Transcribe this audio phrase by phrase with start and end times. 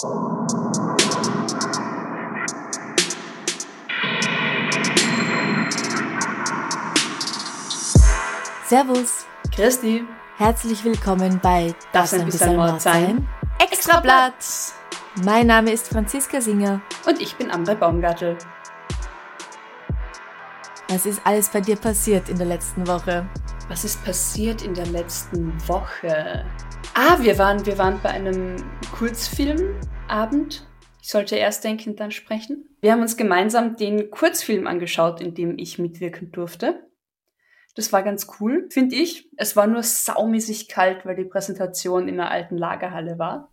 [0.00, 0.46] Servus,
[9.54, 10.06] Christi,
[10.38, 13.28] herzlich willkommen bei das ein bisschen Mord sein.
[13.58, 14.74] Extra Platz.
[15.22, 16.80] Mein Name ist Franziska Singer.
[17.06, 18.38] Und ich bin Amber Baumgartel.
[20.88, 23.28] Was ist alles bei dir passiert in der letzten Woche?
[23.68, 26.46] Was ist passiert in der letzten Woche?
[27.02, 28.56] Ah, wir waren, wir waren bei einem
[28.92, 30.66] Kurzfilmabend.
[31.00, 32.68] Ich sollte erst denken, dann sprechen.
[32.82, 36.86] Wir haben uns gemeinsam den Kurzfilm angeschaut, in dem ich mitwirken durfte.
[37.74, 39.30] Das war ganz cool, finde ich.
[39.38, 43.50] Es war nur saumäßig kalt, weil die Präsentation in einer alten Lagerhalle war.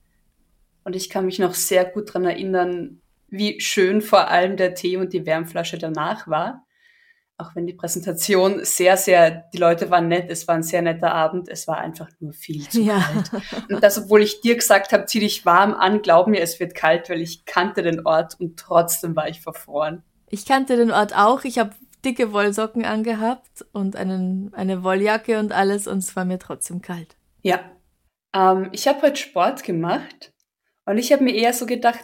[0.83, 4.97] Und ich kann mich noch sehr gut dran erinnern, wie schön vor allem der Tee
[4.97, 6.66] und die Wärmflasche danach war.
[7.39, 11.13] Auch wenn die Präsentation sehr, sehr, die Leute waren nett, es war ein sehr netter
[11.13, 12.99] Abend, es war einfach nur viel zu Ja.
[12.99, 13.31] kalt.
[13.69, 16.73] Und das, obwohl ich dir gesagt habe, zieh dich warm an, glaub mir, es wird
[16.73, 20.01] kalt, weil ich kannte den Ort und trotzdem war ich verfroren.
[20.29, 21.43] Ich kannte den Ort auch.
[21.43, 21.71] Ich habe
[22.03, 27.17] dicke Wollsocken angehabt und einen, eine Wolljacke und alles und es war mir trotzdem kalt.
[27.43, 27.59] Ja.
[28.33, 30.33] Ähm, ich habe heute Sport gemacht
[30.85, 31.99] und ich habe mir eher so gedacht,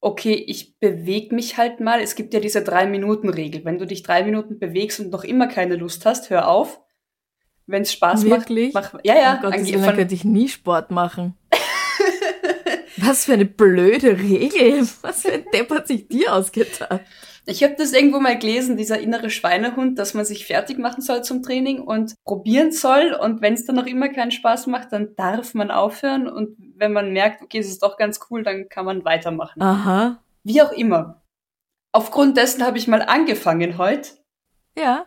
[0.00, 2.00] okay, ich bewege mich halt mal.
[2.00, 3.64] Es gibt ja diese Drei-Minuten-Regel.
[3.64, 6.80] Wenn du dich drei Minuten bewegst und noch immer keine Lust hast, hör auf.
[7.66, 8.72] Wenn es Spaß Wirklich?
[8.74, 9.00] macht, mach.
[9.04, 9.40] Ja, ja.
[9.42, 11.36] ange- Willen, dann von- könnte ich nie Sport machen.
[12.96, 14.86] Was für eine blöde Regel.
[15.02, 17.00] Was für ein Depp hat sich die ausgedacht?
[17.46, 21.24] Ich habe das irgendwo mal gelesen, dieser innere Schweinehund, dass man sich fertig machen soll
[21.24, 23.12] zum Training und probieren soll.
[23.12, 26.28] Und wenn es dann noch immer keinen Spaß macht, dann darf man aufhören.
[26.28, 29.60] Und wenn man merkt, okay, es ist doch ganz cool, dann kann man weitermachen.
[29.60, 30.22] Aha.
[30.44, 31.22] Wie auch immer.
[31.92, 34.10] Aufgrund dessen habe ich mal angefangen heute.
[34.76, 35.06] Ja.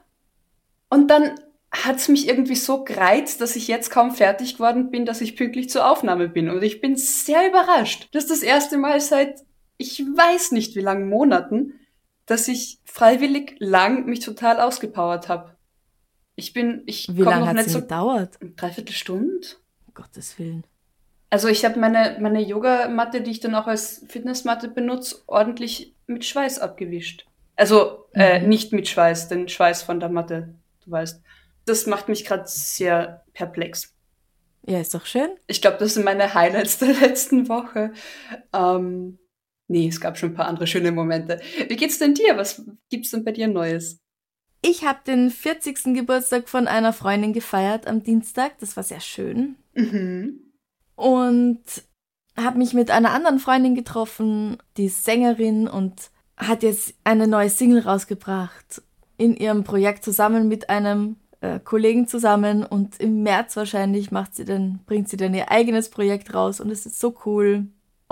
[0.89, 1.39] Und dann
[1.71, 5.69] hat's mich irgendwie so gereizt, dass ich jetzt kaum fertig geworden bin, dass ich pünktlich
[5.69, 6.49] zur Aufnahme bin.
[6.49, 8.09] Und ich bin sehr überrascht.
[8.11, 9.43] Das ist das erste Mal seit,
[9.77, 11.79] ich weiß nicht wie langen Monaten,
[12.25, 15.55] dass ich freiwillig lang mich total ausgepowert habe.
[16.35, 18.39] Ich bin, ich Wie lange hat es so gedauert?
[18.55, 19.47] dreiviertel Stunde.
[19.87, 20.63] Um Gottes Willen.
[21.29, 26.25] Also ich habe meine, meine Yogamatte, die ich dann auch als Fitnessmatte benutze, ordentlich mit
[26.25, 27.25] Schweiß abgewischt.
[27.55, 28.49] Also äh, Mhm.
[28.49, 31.21] nicht mit Schweiß, den Schweiß von der Matte, du weißt.
[31.65, 33.93] Das macht mich gerade sehr perplex.
[34.65, 35.29] Ja, ist doch schön.
[35.47, 37.93] Ich glaube, das sind meine Highlights der letzten Woche.
[38.53, 39.19] Ähm,
[39.73, 41.41] nee, es gab schon ein paar andere schöne Momente.
[41.67, 42.37] Wie geht's denn dir?
[42.37, 43.99] Was gibt's denn bei dir Neues?
[44.61, 45.95] Ich habe den 40.
[45.95, 48.57] Geburtstag von einer Freundin gefeiert am Dienstag.
[48.59, 49.55] Das war sehr schön.
[49.73, 50.39] Mhm.
[50.95, 51.63] Und
[52.37, 57.49] habe mich mit einer anderen Freundin getroffen, die ist Sängerin und hat jetzt eine neue
[57.49, 58.81] Single rausgebracht
[59.17, 64.45] in ihrem Projekt zusammen mit einem äh, Kollegen zusammen und im März wahrscheinlich macht sie
[64.45, 67.67] dann, bringt sie dann ihr eigenes Projekt raus und es ist so cool.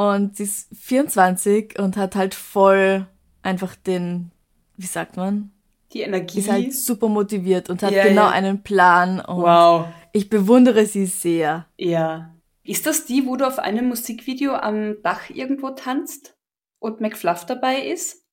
[0.09, 3.07] Und sie ist 24 und hat halt voll
[3.43, 4.31] einfach den,
[4.77, 5.51] wie sagt man,
[5.93, 6.39] Die Energie.
[6.39, 8.29] ist halt super motiviert und hat Ja, genau ja.
[8.31, 9.87] einen Plan und wow.
[10.13, 11.65] ich bewundere sie sehr.
[11.77, 12.33] Ja.
[12.63, 16.35] Ist das die, wo du auf einem Musikvideo am Dach irgendwo tanzt
[16.79, 18.23] und McFluff dabei ist?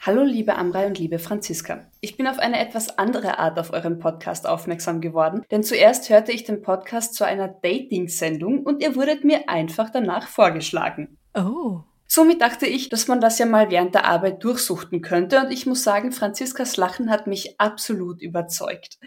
[0.00, 1.90] Hallo liebe Amrei und liebe Franziska.
[2.00, 6.30] Ich bin auf eine etwas andere Art auf euren Podcast aufmerksam geworden, denn zuerst hörte
[6.30, 11.18] ich den Podcast zu einer Dating-Sendung und ihr wurdet mir einfach danach vorgeschlagen.
[11.34, 11.82] Oh.
[12.06, 15.66] Somit dachte ich, dass man das ja mal während der Arbeit durchsuchten könnte und ich
[15.66, 18.98] muss sagen, Franziskas Lachen hat mich absolut überzeugt.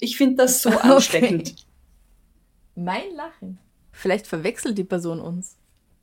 [0.00, 0.90] Ich finde das so Okay.
[0.90, 1.66] ansteckend.
[2.74, 3.58] Mein Lachen.
[3.92, 5.56] Vielleicht verwechselt die Person uns.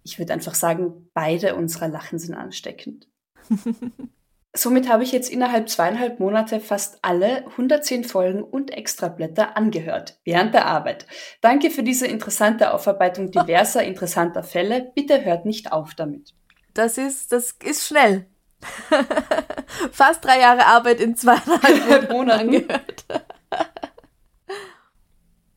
[0.04, 3.08] Ich würde einfach sagen, beide unserer Lachen sind ansteckend.
[4.54, 10.54] Somit habe ich jetzt innerhalb zweieinhalb Monate fast alle 110 Folgen und Extrablätter angehört, während
[10.54, 11.08] der Arbeit.
[11.40, 14.92] Danke für diese interessante Aufarbeitung diverser interessanter Fälle.
[14.94, 16.34] Bitte hört nicht auf damit.
[16.74, 18.28] Das ist, das ist schnell.
[19.92, 21.62] Fast drei Jahre Arbeit in zweieinhalb
[22.12, 22.48] Monaten Monaten.
[22.50, 23.06] angehört.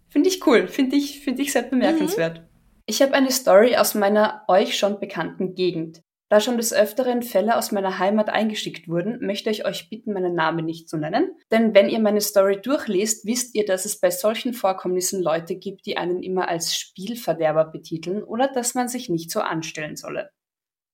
[0.09, 2.43] Finde ich cool, finde ich, finde ich sehr bemerkenswert.
[2.87, 6.03] Ich habe eine Story aus meiner euch schon bekannten Gegend.
[6.35, 10.35] Da schon des Öfteren Fälle aus meiner Heimat eingeschickt wurden, möchte ich euch bitten, meinen
[10.35, 11.31] Namen nicht zu nennen.
[11.53, 15.87] Denn wenn ihr meine Story durchlest, wisst ihr, dass es bei solchen Vorkommnissen Leute gibt,
[15.87, 20.31] die einen immer als Spielverderber betiteln oder dass man sich nicht so anstellen solle.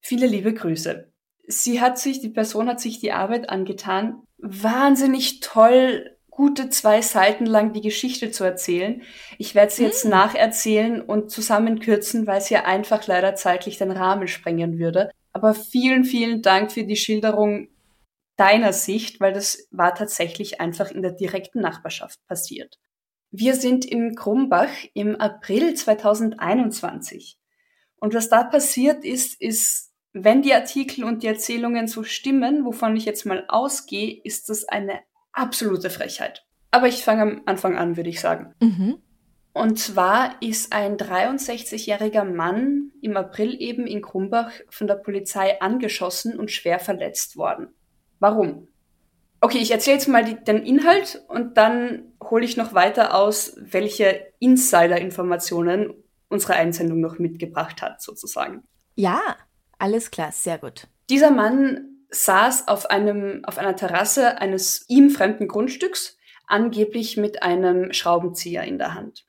[0.02, 1.10] Viele liebe Grüße.
[1.46, 7.46] Sie hat sich, die Person hat sich die Arbeit angetan, wahnsinnig toll, gute zwei Seiten
[7.46, 9.00] lang die Geschichte zu erzählen.
[9.38, 14.28] Ich werde sie jetzt nacherzählen und zusammenkürzen, weil sie ja einfach leider zeitlich den Rahmen
[14.28, 15.10] sprengen würde.
[15.32, 17.69] Aber vielen, vielen Dank für die Schilderung
[18.37, 22.79] deiner Sicht, weil das war tatsächlich einfach in der direkten Nachbarschaft passiert.
[23.31, 27.38] Wir sind in Krumbach im April 2021.
[27.97, 32.97] Und was da passiert ist, ist, wenn die Artikel und die Erzählungen so stimmen, wovon
[32.97, 35.00] ich jetzt mal ausgehe, ist das eine
[35.33, 36.44] absolute Frechheit.
[36.71, 38.55] Aber ich fange am Anfang an, würde ich sagen.
[38.61, 39.03] Mhm.
[39.52, 46.38] Und zwar ist ein 63-jähriger Mann im April eben in Krumbach von der Polizei angeschossen
[46.38, 47.69] und schwer verletzt worden.
[48.20, 48.69] Warum?
[49.41, 53.56] Okay, ich erzähle jetzt mal die, den Inhalt und dann hole ich noch weiter aus,
[53.58, 55.94] welche Insider-Informationen
[56.29, 58.62] unsere Einsendung noch mitgebracht hat, sozusagen.
[58.94, 59.20] Ja,
[59.79, 60.87] alles klar, sehr gut.
[61.08, 67.93] Dieser Mann saß auf einem, auf einer Terrasse eines ihm fremden Grundstücks, angeblich mit einem
[67.93, 69.26] Schraubenzieher in der Hand.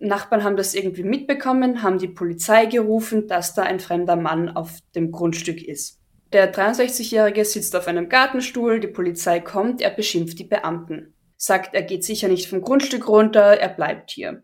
[0.00, 4.78] Nachbarn haben das irgendwie mitbekommen, haben die Polizei gerufen, dass da ein fremder Mann auf
[4.94, 6.00] dem Grundstück ist.
[6.32, 11.14] Der 63-Jährige sitzt auf einem Gartenstuhl, die Polizei kommt, er beschimpft die Beamten.
[11.36, 14.42] Sagt, er geht sicher nicht vom Grundstück runter, er bleibt hier.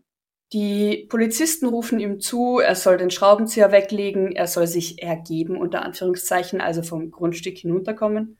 [0.53, 5.83] Die Polizisten rufen ihm zu, er soll den Schraubenzieher weglegen, er soll sich ergeben, unter
[5.83, 8.37] Anführungszeichen, also vom Grundstück hinunterkommen.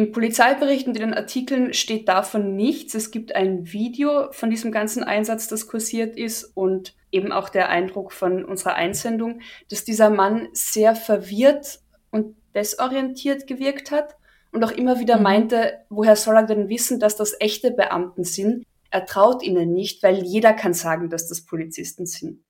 [0.00, 2.94] Im Polizeibericht und in den Artikeln steht davon nichts.
[2.94, 7.68] Es gibt ein Video von diesem ganzen Einsatz, das kursiert ist und eben auch der
[7.68, 11.80] Eindruck von unserer Einsendung, dass dieser Mann sehr verwirrt
[12.10, 14.16] und desorientiert gewirkt hat
[14.52, 15.22] und auch immer wieder Mhm.
[15.22, 18.64] meinte, woher soll er denn wissen, dass das echte Beamten sind?
[18.90, 22.42] Er traut ihnen nicht, weil jeder kann sagen, dass das Polizisten sind.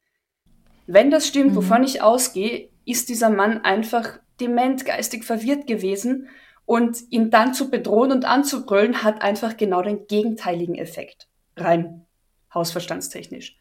[0.86, 1.56] Wenn das stimmt, Mhm.
[1.56, 6.28] wovon ich ausgehe, ist dieser Mann einfach dement geistig verwirrt gewesen
[6.70, 11.26] und ihn dann zu bedrohen und anzubrüllen, hat einfach genau den gegenteiligen Effekt.
[11.56, 12.06] Rein
[12.54, 13.58] hausverstandstechnisch.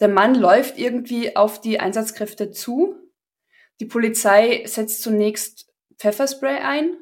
[0.00, 2.96] Der Mann läuft irgendwie auf die Einsatzkräfte zu.
[3.78, 6.96] Die Polizei setzt zunächst Pfefferspray ein.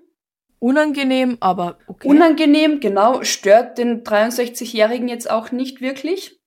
[0.59, 2.07] Unangenehm, aber okay.
[2.07, 6.39] Unangenehm, genau, stört den 63-Jährigen jetzt auch nicht wirklich.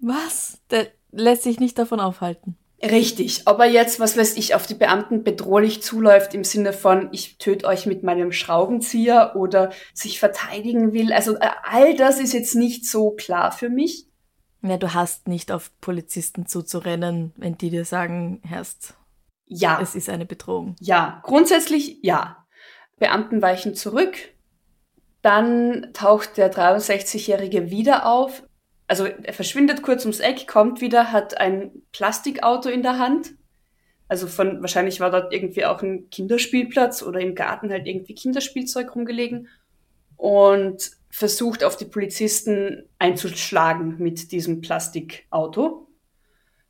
[0.00, 0.60] Was?
[0.70, 2.58] Der lässt sich nicht davon aufhalten.
[2.82, 7.08] Richtig, ob er jetzt, was weiß ich, auf die Beamten bedrohlich zuläuft im Sinne von,
[7.10, 11.12] ich töte euch mit meinem Schraubenzieher oder sich verteidigen will.
[11.12, 14.06] Also äh, all das ist jetzt nicht so klar für mich.
[14.62, 18.94] Ja, du hast nicht auf Polizisten zuzurennen, wenn die dir sagen, Herrst,
[19.46, 20.76] Ja, es ist eine Bedrohung.
[20.80, 22.46] ja, grundsätzlich ja.
[22.98, 24.16] Beamten weichen zurück.
[25.22, 28.42] Dann taucht der 63-Jährige wieder auf.
[28.88, 33.34] Also er verschwindet kurz ums Eck, kommt wieder, hat ein Plastikauto in der Hand.
[34.08, 38.94] Also von wahrscheinlich war dort irgendwie auch ein Kinderspielplatz oder im Garten halt irgendwie Kinderspielzeug
[38.94, 39.48] rumgelegen
[40.16, 45.88] und versucht auf die Polizisten einzuschlagen mit diesem Plastikauto.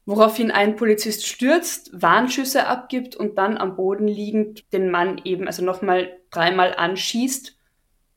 [0.06, 5.64] Woraufhin ein Polizist stürzt, Warnschüsse abgibt und dann am Boden liegend den Mann eben, also
[5.64, 7.56] nochmal dreimal anschießt.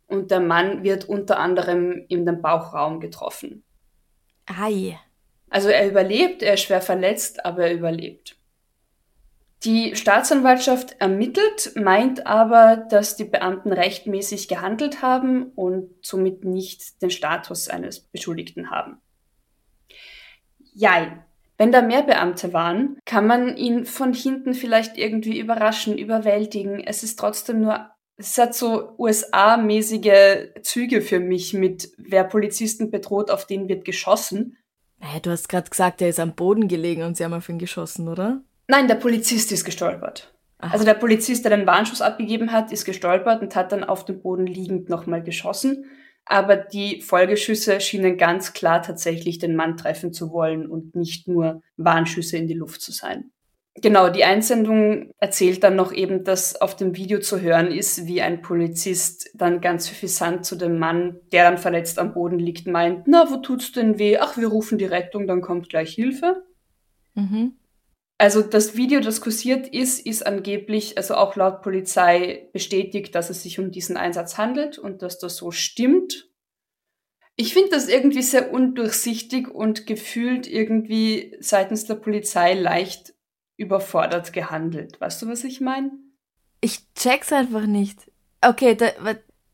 [0.05, 3.63] Und der Mann wird unter anderem in den Bauchraum getroffen.
[4.49, 4.99] Ei.
[5.49, 8.35] Also er überlebt, er ist schwer verletzt, aber er überlebt.
[9.63, 17.09] Die Staatsanwaltschaft ermittelt, meint aber, dass die Beamten rechtmäßig gehandelt haben und somit nicht den
[17.09, 19.01] Status eines Beschuldigten haben.
[20.73, 21.23] Jein.
[21.57, 26.79] Wenn da mehr Beamte waren, kann man ihn von hinten vielleicht irgendwie überraschen, überwältigen.
[26.79, 33.31] Es ist trotzdem nur, es hat so USA-mäßige Züge für mich mit, wer Polizisten bedroht,
[33.31, 34.57] auf den wird geschossen.
[34.99, 37.59] Naja, du hast gerade gesagt, er ist am Boden gelegen und sie haben auf ihn
[37.59, 38.43] geschossen, oder?
[38.67, 40.33] Nein, der Polizist ist gestolpert.
[40.57, 40.73] Ach.
[40.73, 44.21] Also der Polizist, der den Warnschuss abgegeben hat, ist gestolpert und hat dann auf dem
[44.21, 45.85] Boden liegend nochmal geschossen.
[46.25, 51.61] Aber die Folgeschüsse schienen ganz klar tatsächlich den Mann treffen zu wollen und nicht nur
[51.77, 53.31] Warnschüsse in die Luft zu sein.
[53.81, 58.21] Genau, die Einsendung erzählt dann noch eben, dass auf dem Video zu hören ist, wie
[58.21, 63.07] ein Polizist dann ganz suffisant zu dem Mann, der dann verletzt am Boden liegt, meint,
[63.07, 64.17] na, wo tut's denn weh?
[64.17, 66.43] Ach, wir rufen die Rettung, dann kommt gleich Hilfe.
[67.13, 67.53] Mhm.
[68.17, 73.43] Also das Video, das kursiert ist, ist angeblich, also auch laut Polizei bestätigt, dass es
[73.43, 76.27] sich um diesen Einsatz handelt und dass das so stimmt.
[77.37, 83.13] Ich finde das irgendwie sehr undurchsichtig und gefühlt irgendwie seitens der Polizei leicht
[83.59, 84.99] überfordert gehandelt.
[84.99, 85.91] Weißt du, was ich meine?
[86.61, 88.11] Ich check's einfach nicht.
[88.41, 88.87] Okay, da,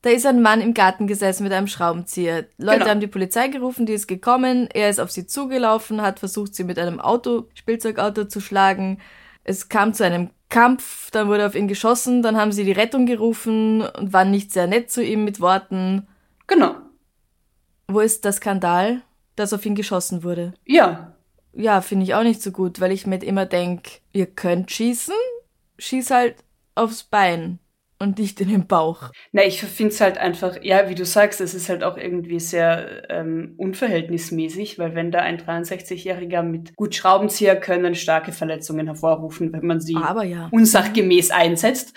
[0.02, 2.46] da ist ein Mann im Garten gesessen mit einem Schraubenzieher.
[2.58, 2.92] Leute genau.
[2.92, 4.70] haben die Polizei gerufen, die ist gekommen.
[4.72, 9.00] Er ist auf sie zugelaufen, hat versucht, sie mit einem Auto, Spielzeugauto zu schlagen.
[9.44, 13.08] Es kam zu einem Kampf, dann wurde auf ihn geschossen, dann haben sie die Rettung
[13.08, 16.08] gerufen und waren nicht sehr nett zu ihm mit Worten.
[16.46, 16.76] Genau.
[17.88, 19.02] Wo ist der Skandal,
[19.36, 20.54] dass auf ihn geschossen wurde?
[20.66, 21.15] Ja.
[21.56, 25.16] Ja, finde ich auch nicht so gut, weil ich mir immer denke, ihr könnt schießen,
[25.80, 26.36] schieß halt
[26.76, 27.60] aufs Bein
[27.98, 29.10] und nicht in den Bauch.
[29.32, 32.40] Na, ich finde es halt einfach, ja, wie du sagst, es ist halt auch irgendwie
[32.42, 39.54] sehr ähm, unverhältnismäßig, weil wenn da ein 63-Jähriger mit gut Schraubenzieher können starke Verletzungen hervorrufen,
[39.54, 40.50] wenn man sie ja.
[40.52, 41.96] unsachgemäß einsetzt.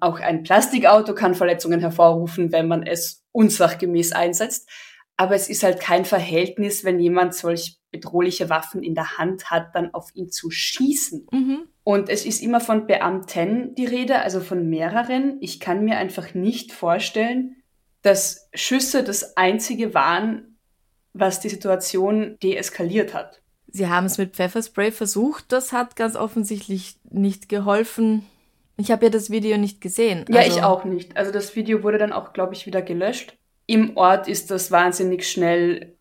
[0.00, 4.68] Auch ein Plastikauto kann Verletzungen hervorrufen, wenn man es unsachgemäß einsetzt.
[5.16, 9.74] Aber es ist halt kein Verhältnis, wenn jemand solch bedrohliche Waffen in der Hand hat,
[9.74, 11.26] dann auf ihn zu schießen.
[11.30, 11.68] Mhm.
[11.84, 15.38] Und es ist immer von Beamten die Rede, also von mehreren.
[15.40, 17.56] Ich kann mir einfach nicht vorstellen,
[18.00, 20.58] dass Schüsse das einzige waren,
[21.12, 23.42] was die Situation deeskaliert hat.
[23.68, 28.26] Sie haben es mit Pfefferspray versucht, das hat ganz offensichtlich nicht geholfen.
[28.76, 30.24] Ich habe ja das Video nicht gesehen.
[30.28, 31.16] Ja, ich also auch nicht.
[31.16, 33.36] Also das Video wurde dann auch, glaube ich, wieder gelöscht.
[33.72, 35.96] Im Ort ist das wahnsinnig schnell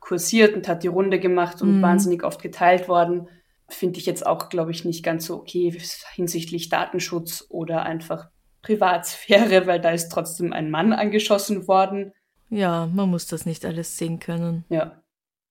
[0.00, 1.82] kursiert und hat die Runde gemacht und mhm.
[1.82, 3.28] wahnsinnig oft geteilt worden
[3.68, 5.76] finde ich jetzt auch, glaube ich, nicht ganz so okay
[6.14, 8.28] hinsichtlich Datenschutz oder einfach
[8.62, 12.12] Privatsphäre, weil da ist trotzdem ein Mann angeschossen worden.
[12.50, 14.64] Ja, man muss das nicht alles sehen können.
[14.68, 15.02] Ja.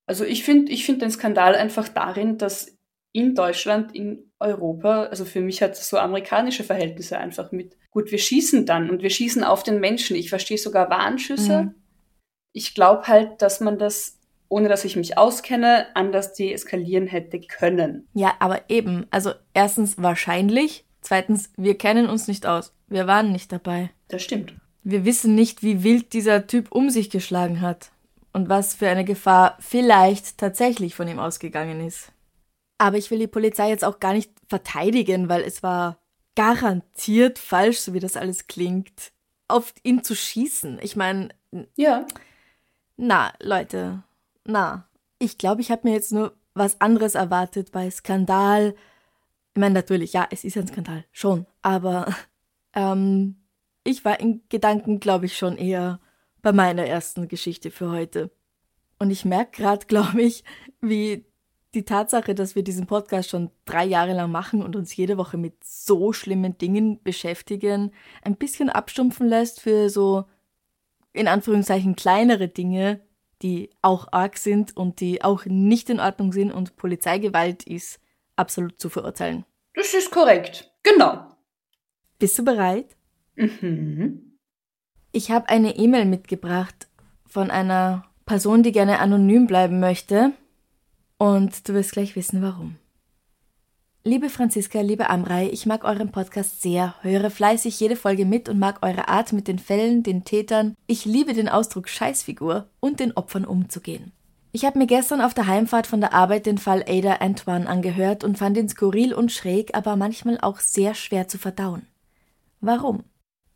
[0.06, 2.73] Also ich finde ich finde den Skandal einfach darin, dass
[3.14, 7.76] in Deutschland, in Europa, also für mich hat es so amerikanische Verhältnisse einfach mit.
[7.90, 10.16] Gut, wir schießen dann und wir schießen auf den Menschen.
[10.16, 11.62] Ich verstehe sogar Warnschüsse.
[11.62, 11.74] Mhm.
[12.52, 14.18] Ich glaube halt, dass man das
[14.48, 18.06] ohne dass ich mich auskenne, anders deeskalieren hätte können.
[18.14, 22.72] Ja, aber eben, also erstens wahrscheinlich, zweitens, wir kennen uns nicht aus.
[22.86, 23.90] Wir waren nicht dabei.
[24.08, 24.54] Das stimmt.
[24.84, 27.90] Wir wissen nicht, wie wild dieser Typ um sich geschlagen hat
[28.32, 32.12] und was für eine Gefahr vielleicht tatsächlich von ihm ausgegangen ist.
[32.84, 35.96] Aber ich will die Polizei jetzt auch gar nicht verteidigen, weil es war
[36.34, 39.12] garantiert falsch, so wie das alles klingt,
[39.48, 40.78] auf ihn zu schießen.
[40.82, 41.30] Ich meine,
[41.76, 42.06] ja.
[42.98, 44.02] Na, Leute,
[44.44, 44.86] na,
[45.18, 48.74] ich glaube, ich habe mir jetzt nur was anderes erwartet bei Skandal.
[49.54, 51.46] Ich meine, natürlich, ja, es ist ein Skandal, schon.
[51.62, 52.14] Aber
[52.74, 53.36] ähm,
[53.82, 56.00] ich war in Gedanken, glaube ich, schon eher
[56.42, 58.30] bei meiner ersten Geschichte für heute.
[58.98, 60.44] Und ich merke gerade, glaube ich,
[60.82, 61.24] wie
[61.74, 65.36] die Tatsache, dass wir diesen Podcast schon drei Jahre lang machen und uns jede Woche
[65.36, 70.24] mit so schlimmen Dingen beschäftigen, ein bisschen abstumpfen lässt für so
[71.12, 73.00] in Anführungszeichen kleinere Dinge,
[73.42, 78.00] die auch arg sind und die auch nicht in Ordnung sind und Polizeigewalt ist
[78.36, 79.44] absolut zu verurteilen.
[79.74, 80.72] Das ist korrekt.
[80.82, 81.28] Genau.
[82.18, 82.96] Bist du bereit?
[83.36, 84.38] Mhm.
[85.12, 86.88] Ich habe eine E-Mail mitgebracht
[87.26, 90.32] von einer Person, die gerne anonym bleiben möchte.
[91.24, 92.76] Und du wirst gleich wissen, warum.
[94.04, 98.58] Liebe Franziska, liebe Amrei, ich mag euren Podcast sehr, höre fleißig jede Folge mit und
[98.58, 100.74] mag eure Art mit den Fällen, den Tätern.
[100.86, 104.12] Ich liebe den Ausdruck Scheißfigur und den Opfern umzugehen.
[104.52, 108.22] Ich habe mir gestern auf der Heimfahrt von der Arbeit den Fall Ada Antoine angehört
[108.22, 111.86] und fand ihn skurril und schräg, aber manchmal auch sehr schwer zu verdauen.
[112.60, 113.02] Warum?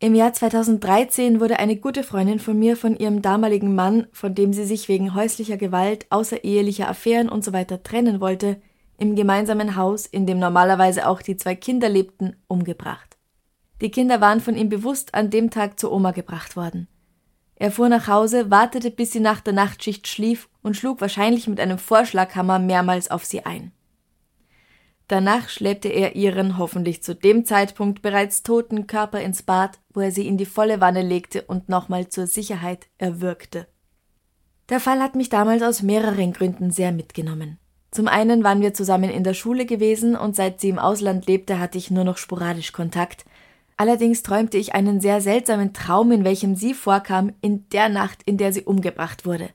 [0.01, 4.53] Im Jahr 2013 wurde eine gute Freundin von mir von ihrem damaligen Mann, von dem
[4.53, 7.65] sie sich wegen häuslicher Gewalt, außerehelicher Affären usw.
[7.69, 8.61] So trennen wollte,
[8.97, 13.17] im gemeinsamen Haus, in dem normalerweise auch die zwei Kinder lebten, umgebracht.
[13.81, 16.87] Die Kinder waren von ihm bewusst an dem Tag zur Oma gebracht worden.
[17.55, 21.59] Er fuhr nach Hause, wartete, bis sie nach der Nachtschicht schlief und schlug wahrscheinlich mit
[21.59, 23.73] einem Vorschlaghammer mehrmals auf sie ein.
[25.09, 30.11] Danach schleppte er ihren hoffentlich zu dem Zeitpunkt bereits toten Körper ins Bad, wo er
[30.11, 33.65] sie in die volle Wanne legte und nochmal zur Sicherheit erwürgte.
[34.69, 37.57] Der Fall hat mich damals aus mehreren Gründen sehr mitgenommen.
[37.89, 41.57] Zum einen waren wir zusammen in der Schule gewesen und seit sie im Ausland lebte,
[41.57, 43.25] hatte ich nur noch sporadisch Kontakt.
[43.77, 48.37] Allerdings träumte ich einen sehr seltsamen Traum, in welchem sie vorkam, in der Nacht, in
[48.37, 49.49] der sie umgebracht wurde.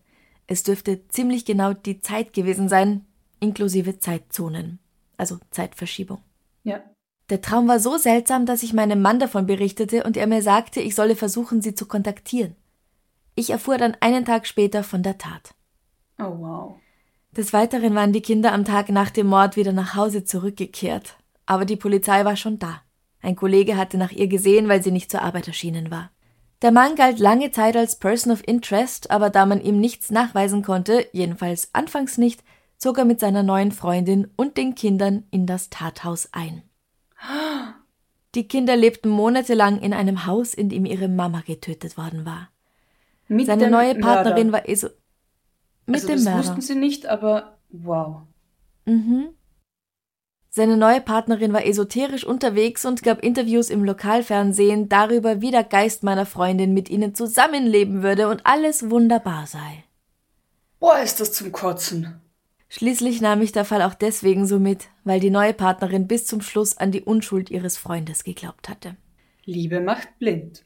[0.48, 3.06] Es dürfte ziemlich genau die Zeit gewesen sein,
[3.38, 4.80] inklusive Zeitzonen,
[5.16, 6.18] also Zeitverschiebung.
[6.62, 6.82] Ja.
[7.30, 10.80] Der Traum war so seltsam, dass ich meinem Mann davon berichtete und er mir sagte,
[10.80, 12.54] ich solle versuchen, sie zu kontaktieren.
[13.34, 15.54] Ich erfuhr dann einen Tag später von der Tat.
[16.18, 16.76] Oh wow.
[17.32, 21.16] Des Weiteren waren die Kinder am Tag nach dem Mord wieder nach Hause zurückgekehrt.
[21.46, 22.82] Aber die Polizei war schon da.
[23.20, 26.10] Ein Kollege hatte nach ihr gesehen, weil sie nicht zur Arbeit erschienen war.
[26.62, 30.62] Der Mann galt lange Zeit als Person of Interest, aber da man ihm nichts nachweisen
[30.62, 32.42] konnte, jedenfalls anfangs nicht,
[32.84, 36.62] zog er mit seiner neuen Freundin und den Kindern in das Tathaus ein.
[38.34, 42.50] Die Kinder lebten monatelang in einem Haus, in dem ihre Mama getötet worden war.
[43.26, 44.66] Mit Seine neue Partnerin Mörder.
[44.66, 44.88] war eso
[45.86, 46.38] mit also dem das Mörder.
[46.40, 48.16] wussten sie nicht, aber wow.
[48.84, 49.30] Mhm.
[50.50, 56.02] Seine neue Partnerin war esoterisch unterwegs und gab Interviews im Lokalfernsehen darüber, wie der Geist
[56.02, 59.84] meiner Freundin mit ihnen zusammenleben würde und alles wunderbar sei.
[60.80, 62.20] Boah, ist das zum Kotzen.
[62.68, 66.40] Schließlich nahm ich der Fall auch deswegen so mit, weil die neue Partnerin bis zum
[66.40, 68.96] Schluss an die Unschuld ihres Freundes geglaubt hatte.
[69.44, 70.64] Liebe macht blind.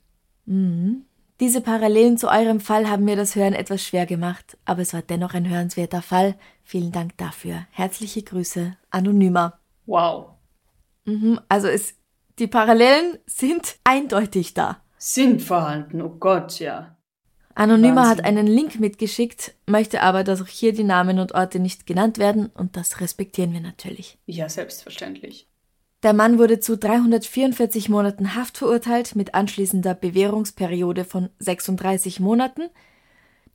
[1.40, 5.02] Diese Parallelen zu eurem Fall haben mir das Hören etwas schwer gemacht, aber es war
[5.02, 6.36] dennoch ein hörenswerter Fall.
[6.64, 7.66] Vielen Dank dafür.
[7.70, 9.58] Herzliche Grüße, Anonymer.
[9.86, 10.30] Wow.
[11.04, 11.94] Mhm, also es,
[12.38, 14.82] die Parallelen sind eindeutig da.
[14.96, 16.96] Sind vorhanden, oh Gott, ja.
[17.58, 18.18] Anonymer Wahnsinn.
[18.18, 22.18] hat einen Link mitgeschickt, möchte aber, dass auch hier die Namen und Orte nicht genannt
[22.18, 24.16] werden und das respektieren wir natürlich.
[24.26, 25.48] Ja, selbstverständlich.
[26.04, 32.70] Der Mann wurde zu 344 Monaten Haft verurteilt mit anschließender Bewährungsperiode von 36 Monaten.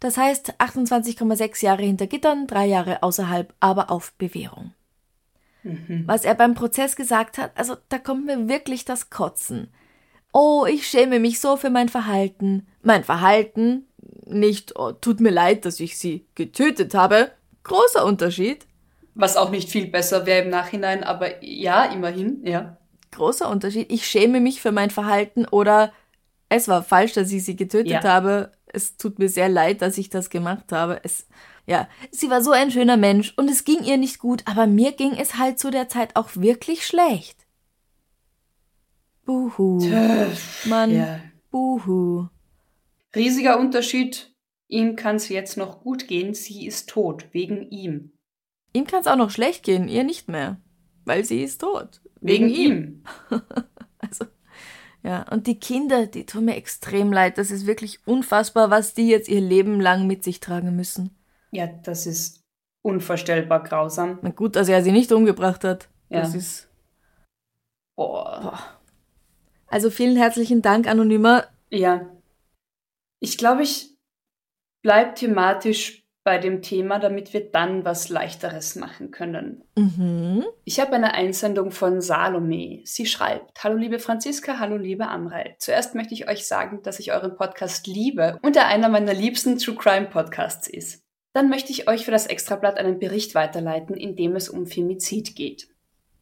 [0.02, 4.74] Das heißt 28,6 Jahre hinter Gittern, drei Jahre außerhalb, aber auf Bewährung.
[6.06, 9.70] Was er beim Prozess gesagt hat, also da kommt mir wirklich das Kotzen.
[10.34, 12.68] Oh, ich schäme mich so für mein Verhalten.
[12.82, 13.88] Mein Verhalten?
[14.26, 17.32] Nicht, oh, tut mir leid, dass ich sie getötet habe.
[17.64, 18.66] Großer Unterschied.
[19.16, 22.78] Was auch nicht viel besser wäre im Nachhinein, aber ja, immerhin, ja.
[23.12, 23.92] großer Unterschied.
[23.92, 25.92] Ich schäme mich für mein Verhalten oder
[26.50, 28.04] es war falsch, dass ich sie getötet Ja.
[28.04, 28.52] habe.
[28.68, 31.00] Es tut mir sehr leid, dass ich das gemacht habe.
[31.04, 31.28] Es,
[31.68, 34.92] ja, sie war so ein schöner Mensch und es ging ihr nicht gut, aber mir
[34.94, 37.38] ging es halt zu der Zeit auch wirklich schlecht.
[39.26, 39.80] Buhu.
[40.66, 41.20] Mann, Ja.
[41.52, 42.28] buhu.
[43.16, 44.34] Riesiger Unterschied.
[44.68, 46.34] Ihm kann es jetzt noch gut gehen.
[46.34, 47.28] Sie ist tot.
[47.32, 48.14] Wegen ihm.
[48.74, 50.60] Ihm kann es auch noch schlecht gehen, ihr nicht mehr.
[51.06, 52.02] Weil sie ist tot.
[52.22, 53.04] Wegen, ihm.
[54.00, 54.26] Also,
[55.02, 57.38] ja, und die Kinder, die tun mir extrem leid.
[57.38, 61.16] Das ist wirklich unfassbar, was die jetzt ihr Leben lang mit sich tragen müssen.
[61.52, 62.42] Ja, das ist
[62.82, 64.20] unvorstellbar grausam.
[64.22, 65.88] Na gut, dass er sie nicht umgebracht hat.
[66.10, 66.20] Ja.
[66.20, 66.70] Das ist.
[67.96, 68.60] Boah.
[69.68, 71.46] Also vielen herzlichen Dank, Anonymer.
[71.70, 72.10] Ja.
[73.24, 73.96] Ich glaube, ich
[74.82, 79.64] bleib thematisch bei dem Thema, damit wir dann was Leichteres machen können.
[79.78, 80.44] Mhm.
[80.66, 82.82] Ich habe eine Einsendung von Salome.
[82.84, 85.56] Sie schreibt, Hallo liebe Franziska, hallo liebe Amrei.
[85.60, 89.58] Zuerst möchte ich euch sagen, dass ich euren Podcast liebe und er einer meiner liebsten
[89.58, 91.02] True Crime Podcasts ist.
[91.32, 95.38] Dann möchte ich euch für das Extrablatt einen Bericht weiterleiten, in dem es um Femizid
[95.38, 95.70] geht.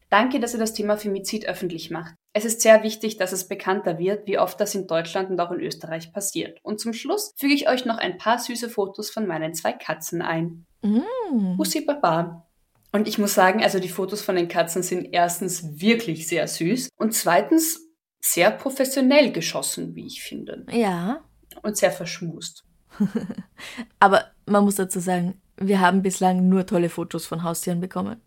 [0.08, 2.14] Danke, dass ihr das Thema Femizid öffentlich macht.
[2.34, 5.50] Es ist sehr wichtig, dass es bekannter wird, wie oft das in Deutschland und auch
[5.50, 6.58] in Österreich passiert.
[6.62, 10.22] Und zum Schluss füge ich euch noch ein paar süße Fotos von meinen zwei Katzen
[10.22, 10.64] ein.
[10.80, 11.56] Mm.
[11.56, 12.46] Bussi Baba.
[12.90, 16.88] Und ich muss sagen, also die Fotos von den Katzen sind erstens wirklich sehr süß
[16.96, 17.80] und zweitens
[18.20, 20.64] sehr professionell geschossen, wie ich finde.
[20.70, 21.24] Ja.
[21.62, 22.64] Und sehr verschmust.
[23.98, 28.20] Aber man muss dazu sagen, wir haben bislang nur tolle Fotos von Haustieren bekommen.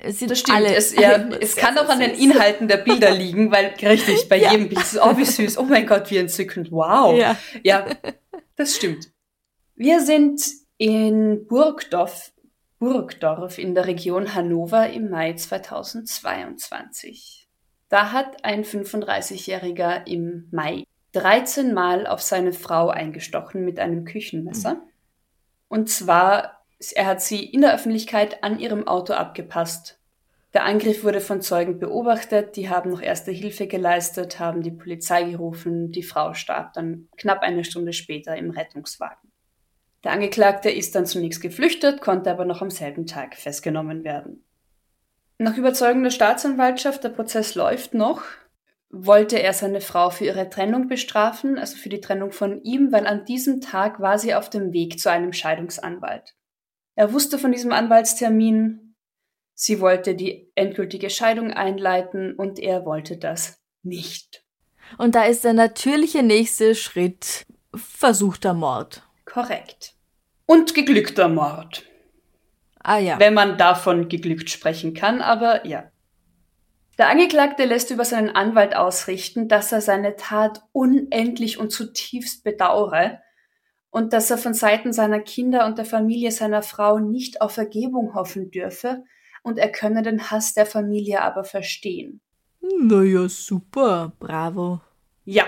[0.00, 0.58] Es sind Das stimmt.
[0.58, 0.74] alle.
[0.74, 2.10] es ja, alle es kann auch an den.
[2.14, 4.52] Inhalten der Bilder liegen, weil richtig, bei Ja.
[4.52, 7.16] jedem Bild ist es, oh, wie süß, oh mein Gott, wie entzückend, wow.
[7.18, 7.36] Ja.
[7.62, 7.86] Ja,
[8.56, 9.10] das stimmt.
[9.76, 10.40] Wir sind
[10.78, 12.32] in Burgdorf,
[12.78, 17.48] Burgdorf in der Region Hannover im Mai 2022.
[17.88, 24.82] Da hat ein 35-Jähriger im Mai 13 Mal auf seine Frau eingestochen mit einem Küchenmesser.
[25.68, 26.53] Und zwar,
[26.94, 29.98] er hat sie in der Öffentlichkeit an ihrem Auto abgepasst.
[30.54, 35.24] Der Angriff wurde von Zeugen beobachtet, die haben noch erste Hilfe geleistet, haben die Polizei
[35.24, 39.32] gerufen, die Frau starb dann knapp eine Stunde später im Rettungswagen.
[40.04, 44.44] Der Angeklagte ist dann zunächst geflüchtet, konnte aber noch am selben Tag festgenommen werden.
[45.38, 48.22] Nach Überzeugung der Staatsanwaltschaft, der Prozess läuft noch,
[48.90, 53.08] wollte er seine Frau für ihre Trennung bestrafen, also für die Trennung von ihm, weil
[53.08, 56.34] an diesem Tag war sie auf dem Weg zu einem Scheidungsanwalt.
[56.94, 58.94] Er wusste von diesem Anwaltstermin,
[59.54, 64.44] sie wollte die endgültige Scheidung einleiten und er wollte das nicht.
[64.98, 69.02] Und da ist der natürliche nächste Schritt versuchter Mord.
[69.24, 69.94] Korrekt.
[70.46, 71.84] Und geglückter Mord.
[72.86, 73.18] Ah ja.
[73.18, 75.90] wenn man davon geglückt sprechen kann, aber ja.
[76.98, 83.20] Der Angeklagte lässt über seinen Anwalt ausrichten, dass er seine Tat unendlich und zutiefst bedauere
[83.94, 88.12] und dass er von Seiten seiner Kinder und der Familie seiner Frau nicht auf Vergebung
[88.14, 89.04] hoffen dürfe
[89.44, 92.20] und er könne den Hass der Familie aber verstehen.
[92.60, 94.12] Naja, super.
[94.18, 94.80] Bravo.
[95.24, 95.44] Ja,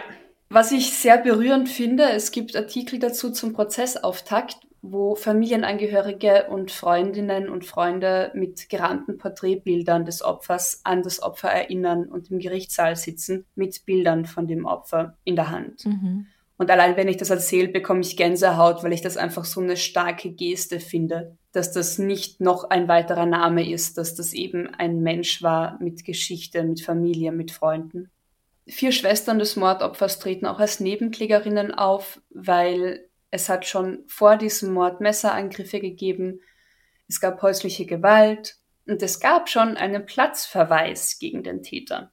[0.49, 7.49] was ich sehr berührend finde, es gibt Artikel dazu zum Prozessauftakt, wo Familienangehörige und Freundinnen
[7.49, 13.45] und Freunde mit gerahmten Porträtbildern des Opfers an das Opfer erinnern und im Gerichtssaal sitzen
[13.57, 15.85] mit Bildern von dem Opfer in der Hand.
[15.85, 16.29] Mhm.
[16.59, 19.77] Und allein wenn ich das erzähle, bekomme ich Gänsehaut, weil ich das einfach so eine
[19.77, 25.01] starke Geste finde, dass das nicht noch ein weiterer Name ist, dass das eben ein
[25.01, 28.11] Mensch war mit Geschichte, mit Familie, mit Freunden.
[28.67, 34.73] Vier Schwestern des Mordopfers treten auch als Nebenklägerinnen auf, weil es hat schon vor diesem
[34.73, 36.41] Mord Messerangriffe gegeben,
[37.09, 42.13] es gab häusliche Gewalt und es gab schon einen Platzverweis gegen den Täter.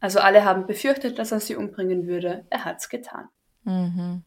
[0.00, 2.44] Also alle haben befürchtet, dass er sie umbringen würde.
[2.50, 3.28] Er hat's getan.
[3.64, 4.22] Mhm.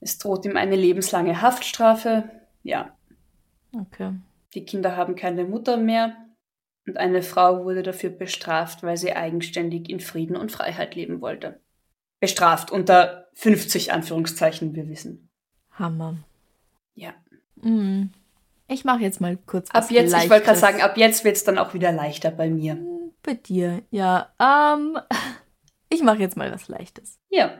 [0.00, 2.30] Es droht ihm eine lebenslange Haftstrafe.
[2.62, 2.96] Ja,
[3.78, 4.12] Okay.
[4.54, 6.16] die Kinder haben keine Mutter mehr.
[6.86, 11.60] Und eine Frau wurde dafür bestraft, weil sie eigenständig in Frieden und Freiheit leben wollte.
[12.20, 15.28] Bestraft unter 50 Anführungszeichen, wir wissen.
[15.72, 16.16] Hammer.
[16.94, 17.12] Ja.
[17.56, 18.10] Mhm.
[18.66, 20.60] Ich mache jetzt mal kurz was Ab jetzt, ich wollte gerade Leichtes.
[20.60, 22.76] sagen, ab jetzt wird's dann auch wieder leichter bei mir.
[23.22, 24.32] Bei dir, ja.
[24.40, 24.98] Ähm,
[25.90, 27.18] ich mache jetzt mal was Leichtes.
[27.28, 27.50] Ja.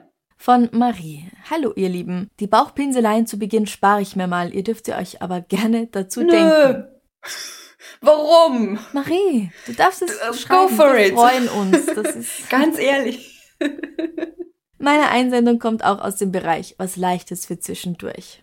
[0.42, 1.29] Von Marie.
[1.50, 2.31] Hallo, ihr Lieben.
[2.40, 4.55] Die Bauchpinseleien zu Beginn spare ich mir mal.
[4.55, 6.48] Ihr dürft ihr euch aber gerne dazu denken.
[6.48, 6.85] Nö.
[8.00, 8.79] Warum?
[8.94, 10.76] Marie, du darfst es Äh, go schreiben.
[10.76, 11.12] for Wir it.
[11.14, 11.85] freuen uns.
[11.85, 13.38] Das ist Ganz ehrlich.
[14.79, 18.42] Meine Einsendung kommt auch aus dem Bereich was Leichtes für zwischendurch.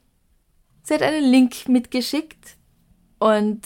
[0.83, 2.57] Sie hat einen Link mitgeschickt
[3.17, 3.61] und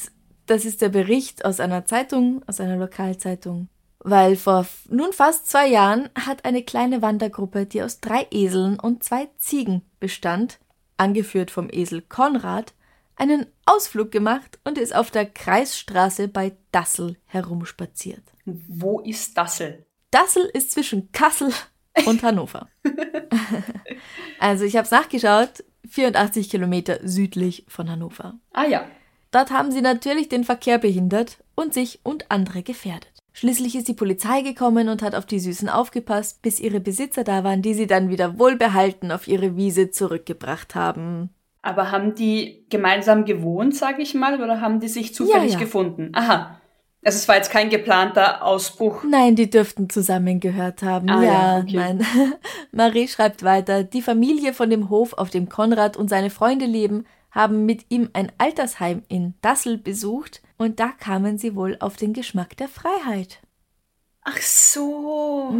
[0.45, 3.67] das ist der Bericht aus einer Zeitung, aus einer Lokalzeitung.
[4.03, 9.03] Weil vor nun fast zwei Jahren hat eine kleine Wandergruppe, die aus drei Eseln und
[9.03, 10.59] zwei Ziegen bestand,
[10.97, 12.73] angeführt vom Esel Konrad,
[13.15, 18.23] einen Ausflug gemacht und ist auf der Kreisstraße bei Dassel herumspaziert.
[18.45, 19.85] Wo ist Dassel?
[20.09, 21.53] Dassel ist zwischen Kassel
[22.05, 22.67] und Hannover.
[24.39, 28.39] also ich habe es nachgeschaut, 84 Kilometer südlich von Hannover.
[28.51, 28.87] Ah ja.
[29.29, 33.10] Dort haben sie natürlich den Verkehr behindert und sich und andere gefährdet.
[33.33, 37.43] Schließlich ist die Polizei gekommen und hat auf die Süßen aufgepasst, bis ihre Besitzer da
[37.43, 41.29] waren, die sie dann wieder wohlbehalten auf ihre Wiese zurückgebracht haben.
[41.61, 45.59] Aber haben die gemeinsam gewohnt, sage ich mal, oder haben die sich zufällig ja.
[45.59, 46.11] gefunden?
[46.13, 46.57] Aha.
[47.03, 49.03] Also es war jetzt kein geplanter Ausbruch.
[49.09, 51.09] Nein, die dürften zusammengehört haben.
[51.09, 51.75] Ah, ja, ja, okay.
[51.75, 52.05] nein.
[52.71, 57.05] Marie schreibt weiter, die Familie von dem Hof, auf dem Konrad und seine Freunde leben,
[57.31, 62.13] haben mit ihm ein Altersheim in Dassel besucht und da kamen sie wohl auf den
[62.13, 63.39] Geschmack der Freiheit.
[64.23, 65.55] Ach so.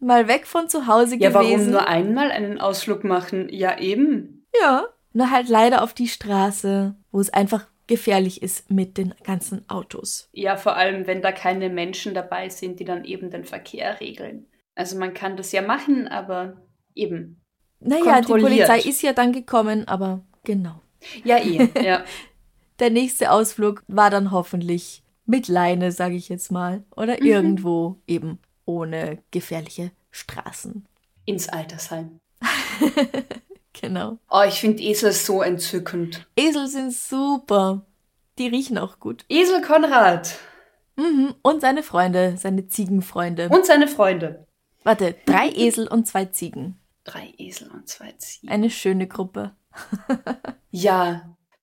[0.00, 1.70] Mal weg von zu Hause Ja, warum gewesen.
[1.72, 3.48] nur einmal einen Ausflug machen?
[3.50, 4.46] Ja, eben.
[4.60, 9.68] Ja, nur halt leider auf die Straße, wo es einfach gefährlich ist mit den ganzen
[9.68, 10.28] Autos.
[10.32, 14.46] Ja, vor allem, wenn da keine Menschen dabei sind, die dann eben den Verkehr regeln.
[14.74, 16.56] Also man kann das ja machen, aber
[16.94, 17.40] eben.
[17.80, 18.32] Naja, die.
[18.32, 20.80] Polizei ist ja dann gekommen, aber genau.
[21.22, 21.68] Ja, eh.
[21.82, 22.04] ja.
[22.80, 27.26] Der nächste Ausflug war dann hoffentlich mit Leine, sage ich jetzt mal, oder Mhm.
[27.26, 30.86] irgendwo eben ohne gefährliche Straßen.
[31.24, 32.18] Ins Altersheim.
[33.80, 34.18] Genau.
[34.30, 36.26] Oh, ich finde Esel so entzückend.
[36.36, 37.84] Esel sind super.
[38.38, 39.24] Die riechen auch gut.
[39.28, 40.38] Esel Konrad.
[40.96, 41.34] Mhm.
[41.42, 43.48] Und seine Freunde, seine Ziegenfreunde.
[43.48, 44.46] Und seine Freunde.
[44.84, 46.78] Warte, drei Esel und zwei Ziegen.
[47.02, 48.48] Drei Esel und zwei Ziegen.
[48.48, 49.56] Eine schöne Gruppe.
[50.70, 51.33] ja,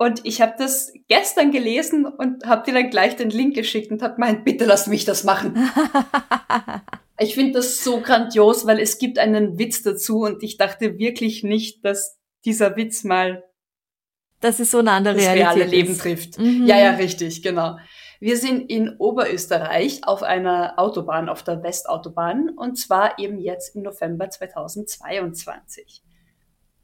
[0.00, 4.00] Und ich habe das gestern gelesen und habe dir dann gleich den Link geschickt und
[4.00, 5.54] habe gemeint, bitte lass mich das machen.
[7.18, 11.42] ich finde das so grandios, weil es gibt einen Witz dazu und ich dachte wirklich
[11.42, 13.44] nicht, dass dieser Witz mal
[14.40, 15.56] Das ist so eine andere das Realität.
[15.56, 16.00] reale Leben ist.
[16.00, 16.38] trifft.
[16.38, 16.64] Mhm.
[16.64, 17.76] Ja, ja, richtig, genau.
[18.20, 23.82] Wir sind in Oberösterreich auf einer Autobahn, auf der Westautobahn, und zwar eben jetzt im
[23.82, 26.02] November 2022.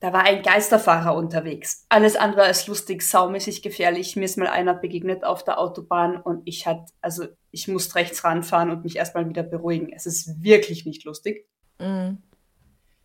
[0.01, 1.87] Da war ein Geisterfahrer unterwegs.
[1.89, 4.15] Alles andere als lustig, saumäßig gefährlich.
[4.15, 8.23] Mir ist mal einer begegnet auf der Autobahn und ich hat, also ich musste rechts
[8.23, 9.91] ranfahren und mich erstmal wieder beruhigen.
[9.95, 11.47] Es ist wirklich nicht lustig.
[11.79, 12.19] Mhm.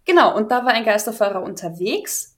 [0.06, 2.38] Genau, und da war ein Geisterfahrer unterwegs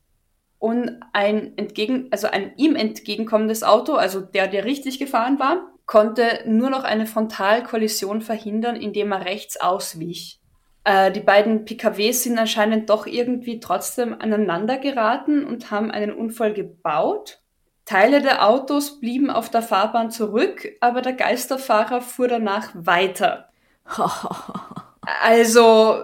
[0.60, 6.44] und ein entgegen, also ein ihm entgegenkommendes Auto, also der, der richtig gefahren war, konnte
[6.46, 10.40] nur noch eine Frontalkollision verhindern, indem er rechts auswich.
[10.84, 16.54] Äh, die beiden PKWs sind anscheinend doch irgendwie trotzdem aneinander geraten und haben einen Unfall
[16.54, 17.40] gebaut.
[17.86, 23.50] Teile der Autos blieben auf der Fahrbahn zurück, aber der Geisterfahrer fuhr danach weiter.
[25.22, 26.02] Also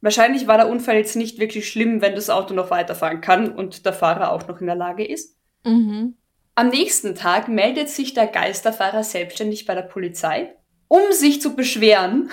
[0.00, 3.84] wahrscheinlich war der Unfall jetzt nicht wirklich schlimm, wenn das Auto noch weiterfahren kann und
[3.84, 5.36] der Fahrer auch noch in der Lage ist.
[5.64, 6.14] Mhm.
[6.54, 10.54] Am nächsten Tag meldet sich der Geisterfahrer selbstständig bei der Polizei,
[10.86, 12.30] um sich zu beschweren,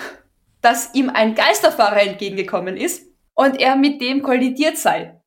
[0.64, 5.20] dass ihm ein Geisterfahrer entgegengekommen ist und er mit dem kollidiert sei.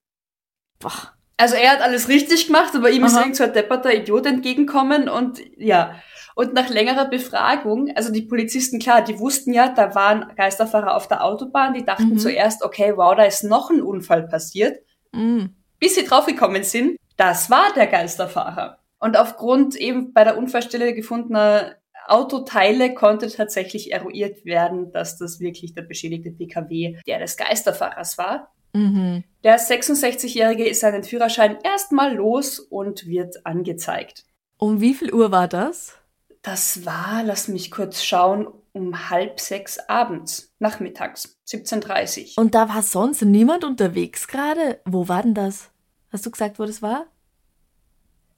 [0.80, 1.14] Boah.
[1.40, 3.22] Also er hat alles richtig gemacht, aber ihm ist Aha.
[3.22, 5.96] irgend so ein depperter Idiot entgegenkommen und ja.
[6.34, 11.08] Und nach längerer Befragung, also die Polizisten, klar, die wussten ja, da waren Geisterfahrer auf
[11.08, 12.18] der Autobahn, die dachten Mhm.
[12.20, 14.80] zuerst, okay, wow, da ist noch ein Unfall passiert
[15.14, 15.56] Mhm.
[15.80, 18.80] bis sie draufgekommen sind, das war der Geisterfahrer.
[19.00, 21.76] Und aufgrund eben bei der Unfallstelle gefundener
[22.10, 28.54] Autoteile konnte tatsächlich eruiert werden, dass das wirklich der beschädigte PKW der des Geisterfahrers war.
[28.74, 29.24] Mhm.
[29.44, 34.26] Der 66-Jährige ist seinen Führerschein erstmal los und wird angezeigt.
[34.58, 35.98] Um wie viel Uhr war das?
[36.42, 42.84] Das war, lass mich kurz schauen, um halb sechs abends, nachmittags, 17.30 Und da war
[42.84, 44.80] sonst niemand unterwegs gerade?
[44.86, 45.70] Wo war denn das?
[46.12, 47.08] Hast du gesagt, wo das war?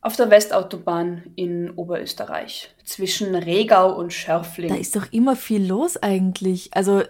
[0.02, 4.70] Auf der Westautobahn in Oberösterreich, zwischen Regau und Schörfling.
[4.70, 6.70] Da ist doch immer viel los eigentlich.
[6.74, 7.04] Also,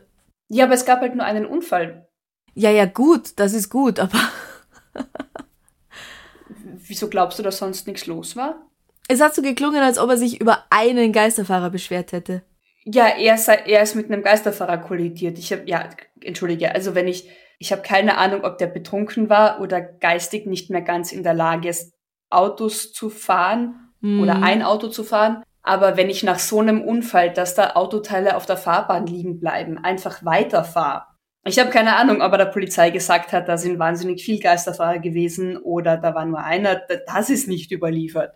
[0.48, 2.08] Ja, aber es gab halt nur einen Unfall.
[2.56, 4.18] ja, ja, gut, das ist gut, aber
[6.88, 8.66] Wieso glaubst du, dass sonst nichts los war?
[9.12, 12.44] es hat so geklungen, als ob er sich über einen Geisterfahrer beschwert hätte.
[12.86, 15.38] Ja, er, sei, er ist mit einem Geisterfahrer kollidiert.
[15.40, 15.90] Ich habe, ja,
[16.22, 20.70] entschuldige, also wenn ich, ich habe keine Ahnung, ob der betrunken war oder geistig nicht
[20.70, 21.94] mehr ganz in der Lage ist,
[22.30, 24.22] Autos zu fahren Hm.
[24.22, 25.44] oder ein Auto zu fahren.
[25.62, 29.78] Aber wenn ich nach so einem Unfall, dass da Autoteile auf der Fahrbahn liegen bleiben,
[29.78, 31.04] einfach weiterfahre.
[31.46, 35.00] Ich habe keine Ahnung, ob er der Polizei gesagt hat, da sind wahnsinnig viel Geisterfahrer
[35.00, 36.82] gewesen oder da war nur einer.
[37.08, 38.36] Das ist nicht überliefert.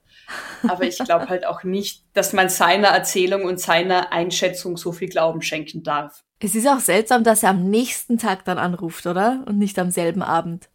[0.68, 5.10] Aber ich glaube halt auch nicht, dass man seiner Erzählung und seiner Einschätzung so viel
[5.10, 6.24] Glauben schenken darf.
[6.40, 9.44] Es ist auch seltsam, dass er am nächsten Tag dann anruft, oder?
[9.48, 10.70] Und nicht am selben Abend.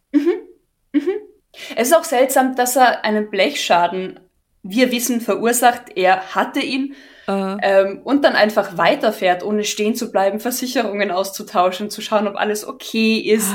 [1.75, 4.19] Es ist auch seltsam, dass er einen Blechschaden,
[4.63, 5.95] wir wissen, verursacht.
[5.95, 6.95] Er hatte ihn
[7.29, 12.35] Äh, ähm, und dann einfach weiterfährt, ohne stehen zu bleiben, Versicherungen auszutauschen, zu schauen, ob
[12.35, 13.51] alles okay ist.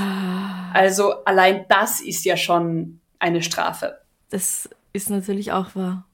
[0.73, 3.99] Also allein das ist ja schon eine Strafe.
[4.31, 6.07] das ist natürlich auch wahr.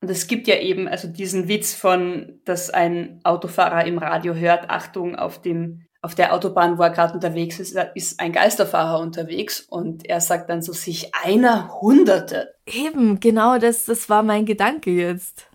[0.00, 4.68] Und es gibt ja eben also diesen Witz von, dass ein Autofahrer im Radio hört,
[4.68, 9.60] Achtung, auf dem auf der Autobahn, wo er gerade unterwegs ist, ist ein Geisterfahrer unterwegs
[9.60, 12.54] und er sagt dann so sich einer Hunderte.
[12.66, 15.46] Eben, genau das, das war mein Gedanke jetzt.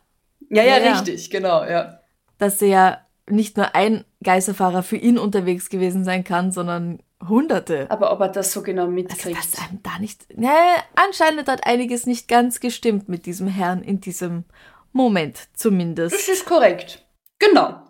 [0.49, 1.99] Ja, ja, ja, richtig, genau, ja.
[2.39, 2.97] Dass er ja
[3.29, 7.85] nicht nur ein Geisterfahrer für ihn unterwegs gewesen sein kann, sondern Hunderte.
[7.91, 9.37] Aber ob er das so genau mitkriegt.
[9.37, 10.35] Also, dass einem da nicht.
[10.35, 10.49] Ne,
[10.95, 14.45] anscheinend hat einiges nicht ganz gestimmt mit diesem Herrn in diesem
[14.93, 16.15] Moment zumindest.
[16.15, 17.05] Das ist korrekt.
[17.37, 17.83] Genau.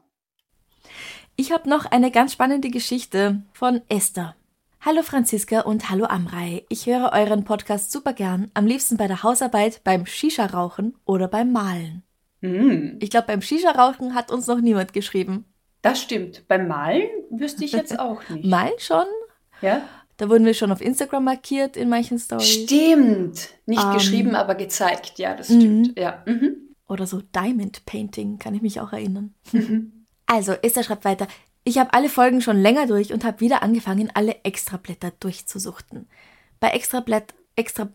[1.40, 4.36] Ich habe noch eine ganz spannende Geschichte von Esther.
[4.82, 6.66] Hallo Franziska und hallo Amrei.
[6.68, 11.54] Ich höre euren Podcast super gern, am liebsten bei der Hausarbeit, beim Shisha-Rauchen oder beim
[11.54, 12.04] Malen.
[12.42, 12.98] Mm.
[13.00, 15.46] Ich glaube, beim Shisha-Rauchen hat uns noch niemand geschrieben.
[15.82, 16.46] Das stimmt.
[16.50, 18.44] Beim Malen wüsste ich jetzt auch nicht.
[18.50, 19.06] Malen schon?
[19.62, 19.84] Ja.
[20.18, 22.66] Da wurden wir schon auf Instagram markiert in manchen Stories.
[22.66, 23.48] Stimmt.
[23.66, 23.94] Nicht Ähm.
[23.94, 25.18] geschrieben, aber gezeigt.
[25.20, 25.98] Ja, das stimmt.
[25.98, 26.22] Ja.
[26.26, 26.76] Mhm.
[26.90, 29.34] Oder so Diamond Painting, kann ich mich auch erinnern.
[29.54, 29.99] Mhm.
[30.30, 31.28] Also, Esther schreibt weiter.
[31.64, 36.08] Ich habe alle Folgen schon länger durch und habe wieder angefangen, alle Extrablätter durchzusuchten.
[36.60, 37.90] Bei Extrablatt, Extra,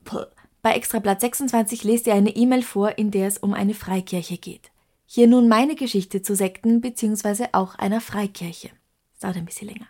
[0.60, 4.72] bei Extrablatt 26 lest ihr eine E-Mail vor, in der es um eine Freikirche geht.
[5.06, 7.46] Hier nun meine Geschichte zu Sekten bzw.
[7.52, 8.70] auch einer Freikirche.
[9.12, 9.86] Das dauert ein bisschen länger.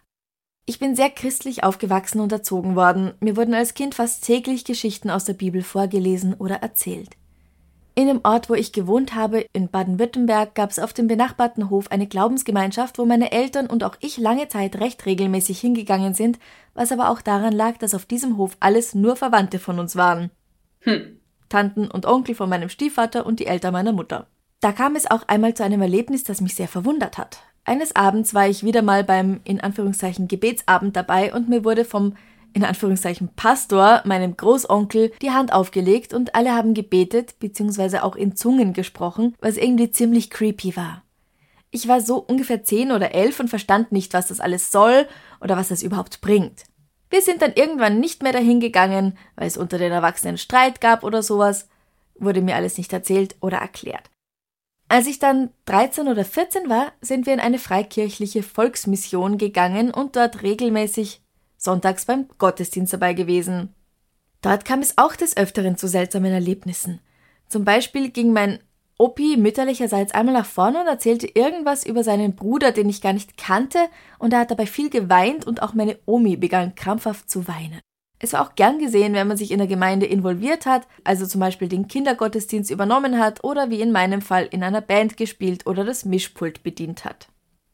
[0.67, 3.15] Ich bin sehr christlich aufgewachsen und erzogen worden.
[3.21, 7.17] Mir wurden als Kind fast täglich Geschichten aus der Bibel vorgelesen oder erzählt.
[7.97, 11.93] In dem Ort, wo ich gewohnt habe, in Baden-Württemberg, gab es auf dem benachbarten Hof
[11.93, 16.41] eine Glaubensgemeinschaft, wo meine Eltern und auch ich lange Zeit recht regelmäßig hingegangen sind,
[16.75, 20.33] was aber auch daran lag, dass auf diesem Hof alles nur Verwandte von uns waren.
[20.81, 21.21] Hm.
[21.49, 24.27] Tanten und Onkel von meinem Stiefvater und die Eltern meiner Mutter.
[24.61, 27.43] Da kam es auch einmal zu einem Erlebnis, das mich sehr verwundert hat.
[27.65, 32.17] Eines Abends war ich wieder mal beim in Anführungszeichen Gebetsabend dabei und mir wurde vom
[32.55, 37.99] in Anführungszeichen Pastor, meinem Großonkel, die Hand aufgelegt und alle haben gebetet bzw.
[37.99, 41.03] auch in Zungen gesprochen, was irgendwie ziemlich creepy war.
[41.71, 45.09] Ich war so ungefähr zehn oder elf und verstand nicht, was das alles soll
[45.41, 46.63] oder was das überhaupt bringt.
[47.11, 51.03] Wir sind dann irgendwann nicht mehr dahin gegangen, weil es unter den Erwachsenen Streit gab
[51.03, 51.69] oder sowas,
[52.17, 54.09] wurde mir alles nicht erzählt oder erklärt.
[54.89, 60.15] Als ich dann 13 oder 14 war, sind wir in eine freikirchliche Volksmission gegangen und
[60.15, 61.24] dort regelmäßig
[61.65, 63.75] sonntags beim Gottesdienst dabei gewesen.
[64.43, 67.01] Dort kam es auch des Öfteren zu seltsamen Erlebnissen.
[67.49, 68.59] Zum Beispiel ging mein
[68.97, 73.37] Opi mütterlicherseits einmal nach vorne und erzählte irgendwas über seinen Bruder, den ich gar nicht
[73.37, 73.79] kannte,
[74.19, 77.81] und er hat dabei viel geweint und auch meine Omi begann krampfhaft zu weinen.
[78.21, 81.41] Es war auch gern gesehen, wenn man sich in der Gemeinde involviert hat, also zum
[81.41, 85.85] Beispiel den Kindergottesdienst übernommen hat oder wie in meinem Fall in einer Band gespielt oder
[85.85, 87.29] das Mischpult bedient hat.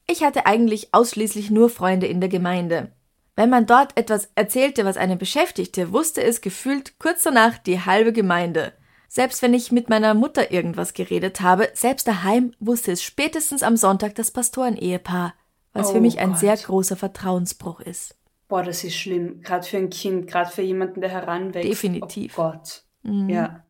[0.07, 2.91] Ich hatte eigentlich ausschließlich nur Freunde in der Gemeinde.
[3.37, 8.13] Wenn man dort etwas erzählte, was einen beschäftigte, wusste es gefühlt kurz danach die halbe
[8.13, 8.73] Gemeinde.
[9.09, 13.77] Selbst wenn ich mit meiner Mutter irgendwas geredet habe, selbst daheim wusste es spätestens am
[13.77, 15.35] Sonntag das Pastorenehepaar,
[15.73, 16.39] was Oh für mich ein Gott.
[16.39, 18.17] sehr großer Vertrauensbruch ist.
[18.49, 19.43] Boah, das ist schlimm.
[19.43, 21.69] Gerade für ein Kind, gerade für jemanden, der heranwächst.
[21.71, 22.37] Definitiv.
[22.37, 22.45] Mhm.
[22.45, 22.85] Oh Gott.
[23.29, 23.65] Ja.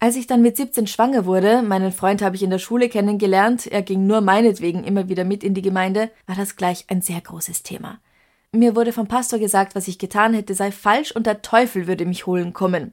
[0.00, 3.66] Als ich dann mit 17 schwanger wurde, meinen Freund habe ich in der Schule kennengelernt,
[3.66, 7.20] er ging nur meinetwegen immer wieder mit in die Gemeinde, war das gleich ein sehr
[7.20, 7.98] großes Thema.
[8.52, 12.06] Mir wurde vom Pastor gesagt, was ich getan hätte, sei falsch und der Teufel würde
[12.06, 12.92] mich holen kommen.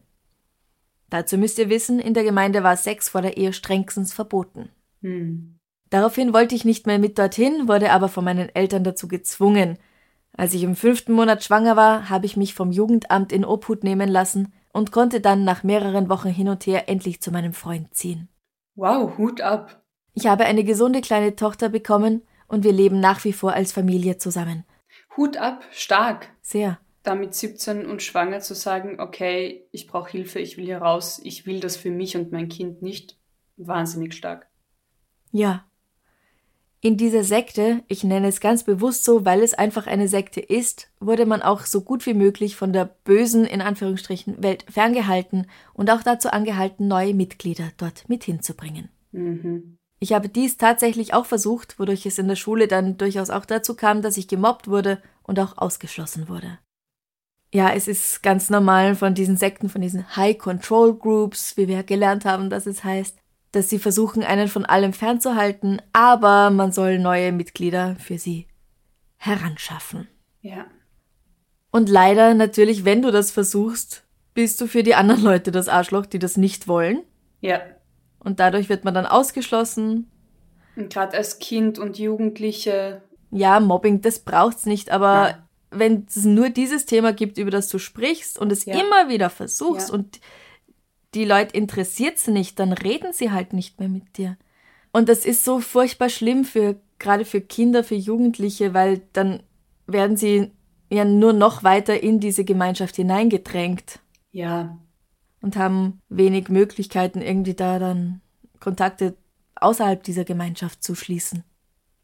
[1.10, 4.70] Dazu müsst ihr wissen, in der Gemeinde war Sex vor der Ehe strengstens verboten.
[5.02, 5.58] Hm.
[5.89, 9.78] Daraufhin wollte ich nicht mehr mit dorthin, wurde aber von meinen Eltern dazu gezwungen.
[10.36, 14.10] Als ich im fünften Monat schwanger war, habe ich mich vom Jugendamt in Obhut nehmen
[14.10, 18.28] lassen und konnte dann nach mehreren Wochen hin und her endlich zu meinem Freund ziehen.
[18.76, 19.84] Wow, Hut ab.
[20.13, 24.18] Ich habe eine gesunde kleine Tochter bekommen und wir leben nach wie vor als Familie
[24.18, 24.65] zusammen.
[25.17, 26.30] Hut ab, stark.
[26.41, 26.80] Sehr.
[27.04, 31.21] Da mit 17 und schwanger zu sagen, okay, ich brauche Hilfe, ich will hier raus,
[31.23, 33.17] ich will das für mich und mein Kind nicht.
[33.58, 34.47] Wahnsinnig stark.
[35.32, 35.65] Ja.
[36.82, 40.91] In dieser Sekte, ich nenne es ganz bewusst so, weil es einfach eine Sekte ist,
[40.99, 45.89] wurde man auch so gut wie möglich von der bösen, in Anführungsstrichen, Welt ferngehalten und
[45.89, 48.89] auch dazu angehalten, neue Mitglieder dort mit hinzubringen.
[49.12, 49.78] Mhm.
[50.06, 53.74] Ich habe dies tatsächlich auch versucht, wodurch es in der Schule dann durchaus auch dazu
[53.74, 56.60] kam, dass ich gemobbt wurde und auch ausgeschlossen wurde.
[57.52, 61.82] Ja, es ist ganz normal von diesen Sekten, von diesen High Control Groups, wie wir
[61.82, 63.17] gelernt haben, dass es heißt,
[63.52, 68.46] dass sie versuchen, einen von allem fernzuhalten, aber man soll neue Mitglieder für sie
[69.17, 70.08] heranschaffen.
[70.42, 70.67] Ja.
[71.71, 74.04] Und leider natürlich, wenn du das versuchst,
[74.36, 77.02] bist du für die anderen Leute das Arschloch, die das nicht wollen.
[77.42, 77.62] Ja.
[78.26, 80.10] Und dadurch wird man dann ausgeschlossen.
[80.76, 83.02] Und gerade als Kind und Jugendliche.
[83.32, 85.48] Ja, Mobbing, das braucht's nicht, aber Ja.
[85.71, 88.73] wenn es nur dieses Thema gibt, über das du sprichst und es Ja.
[88.80, 89.94] immer wieder versuchst Ja.
[89.96, 90.19] und
[91.13, 94.38] die Leute interessiert's nicht, dann reden sie halt nicht mehr mit dir.
[94.92, 99.44] Und das ist so furchtbar schlimm für gerade für Kinder, für Jugendliche, weil dann
[99.88, 100.52] werden sie
[100.90, 104.00] ja nur noch weiter in diese Gemeinschaft hineingedrängt.
[104.32, 104.78] Ja.
[105.46, 108.21] Und haben wenig Möglichkeiten, irgendwie da dann
[108.60, 109.15] Kontakte
[109.54, 111.43] außerhalb dieser Gemeinschaft zu schließen.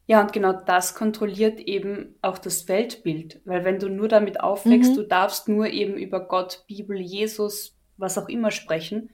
[0.05, 4.91] Ja, und genau das kontrolliert eben auch das Weltbild, weil wenn du nur damit aufwächst,
[4.91, 4.95] mhm.
[4.95, 9.09] du darfst nur eben über Gott, Bibel, Jesus, was auch immer sprechen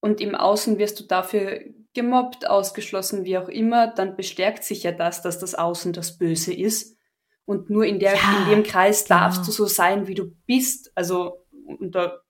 [0.00, 1.60] und im Außen wirst du dafür
[1.92, 6.54] gemobbt, ausgeschlossen, wie auch immer, dann bestärkt sich ja das, dass das Außen das Böse
[6.54, 6.96] ist.
[7.44, 9.20] Und nur in, der, ja, in dem Kreis genau.
[9.20, 11.44] darfst du so sein, wie du bist, also
[11.80, 12.22] unter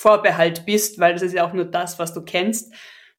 [0.00, 2.72] Vorbehalt bist, weil das ist ja auch nur das, was du kennst.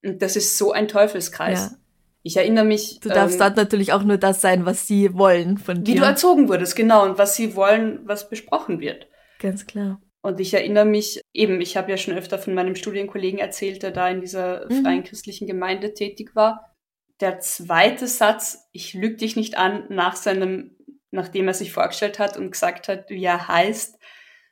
[0.03, 1.69] Und das ist so ein Teufelskreis.
[1.71, 1.77] Ja.
[2.23, 2.99] Ich erinnere mich.
[3.01, 5.93] Du darfst ähm, dort natürlich auch nur das sein, was sie wollen von dir.
[5.93, 9.05] Wie du erzogen wurdest, genau, und was sie wollen, was besprochen wird.
[9.37, 10.01] Ganz klar.
[10.23, 13.91] Und ich erinnere mich eben, ich habe ja schon öfter von meinem Studienkollegen erzählt, der
[13.91, 14.83] da in dieser mhm.
[14.83, 16.75] freien christlichen Gemeinde tätig war.
[17.19, 20.77] Der zweite Satz, ich lüge dich nicht an, nach seinem,
[21.11, 23.99] nachdem er sich vorgestellt hat und gesagt hat, wie er heißt,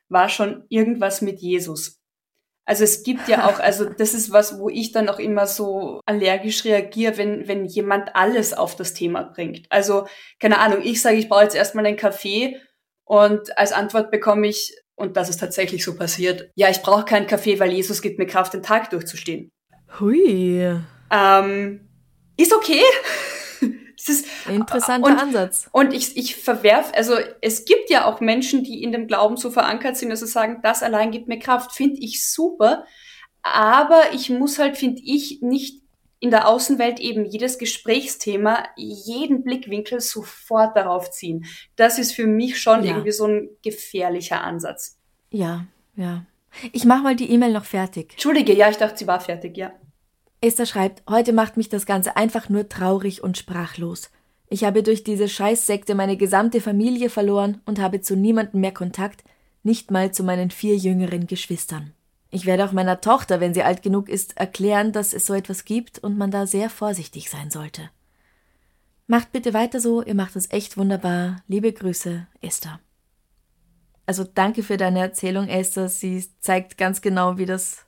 [0.08, 1.99] war schon irgendwas mit Jesus.
[2.70, 6.00] Also es gibt ja auch, also das ist was, wo ich dann auch immer so
[6.06, 9.66] allergisch reagiere, wenn, wenn jemand alles auf das Thema bringt.
[9.70, 10.06] Also,
[10.38, 12.60] keine Ahnung, ich sage, ich brauche jetzt erstmal einen Kaffee
[13.04, 17.26] und als Antwort bekomme ich, und das ist tatsächlich so passiert, ja, ich brauche keinen
[17.26, 19.50] Kaffee, weil Jesus gibt mir Kraft, den Tag durchzustehen.
[19.98, 20.72] Hui.
[21.10, 21.88] Ähm,
[22.36, 22.84] ist okay.
[24.00, 25.68] Es ist interessanter und, Ansatz.
[25.72, 29.50] Und ich, ich verwerf, also es gibt ja auch Menschen, die in dem Glauben so
[29.50, 31.72] verankert sind, dass sie sagen, das allein gibt mir Kraft.
[31.72, 32.84] Finde ich super.
[33.42, 35.82] Aber ich muss halt, finde ich, nicht
[36.20, 41.46] in der Außenwelt eben jedes Gesprächsthema, jeden Blickwinkel sofort darauf ziehen.
[41.76, 42.90] Das ist für mich schon ja.
[42.90, 44.98] irgendwie so ein gefährlicher Ansatz.
[45.30, 46.26] Ja, ja.
[46.72, 48.12] Ich mache mal die E-Mail noch fertig.
[48.12, 49.72] Entschuldige, ja, ich dachte, sie war fertig, ja.
[50.42, 54.10] Esther schreibt, heute macht mich das Ganze einfach nur traurig und sprachlos.
[54.48, 59.22] Ich habe durch diese Scheißsekte meine gesamte Familie verloren und habe zu niemandem mehr Kontakt,
[59.62, 61.92] nicht mal zu meinen vier jüngeren Geschwistern.
[62.30, 65.66] Ich werde auch meiner Tochter, wenn sie alt genug ist, erklären, dass es so etwas
[65.66, 67.90] gibt und man da sehr vorsichtig sein sollte.
[69.06, 71.42] Macht bitte weiter so, ihr macht es echt wunderbar.
[71.48, 72.80] Liebe Grüße, Esther.
[74.06, 75.88] Also danke für deine Erzählung, Esther.
[75.88, 77.84] Sie zeigt ganz genau, wie das,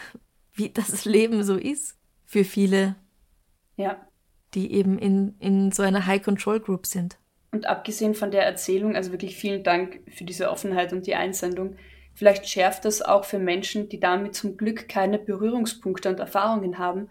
[0.54, 1.95] wie das Leben so ist
[2.26, 2.96] für viele.
[3.76, 4.06] Ja.
[4.54, 7.18] Die eben in, in so einer High-Control-Group sind.
[7.52, 11.76] Und abgesehen von der Erzählung, also wirklich vielen Dank für diese Offenheit und die Einsendung.
[12.14, 17.08] Vielleicht schärft das auch für Menschen, die damit zum Glück keine Berührungspunkte und Erfahrungen haben,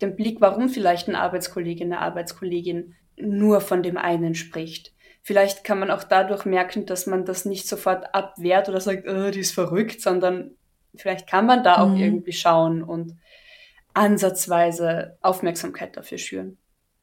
[0.00, 4.92] den Blick, warum vielleicht ein Arbeitskollege, eine Arbeitskollegin nur von dem einen spricht.
[5.22, 9.30] Vielleicht kann man auch dadurch merken, dass man das nicht sofort abwehrt oder sagt, oh,
[9.30, 10.52] die ist verrückt, sondern
[10.94, 11.98] vielleicht kann man da auch mhm.
[11.98, 13.16] irgendwie schauen und
[13.94, 16.56] ansatzweise Aufmerksamkeit dafür schüren.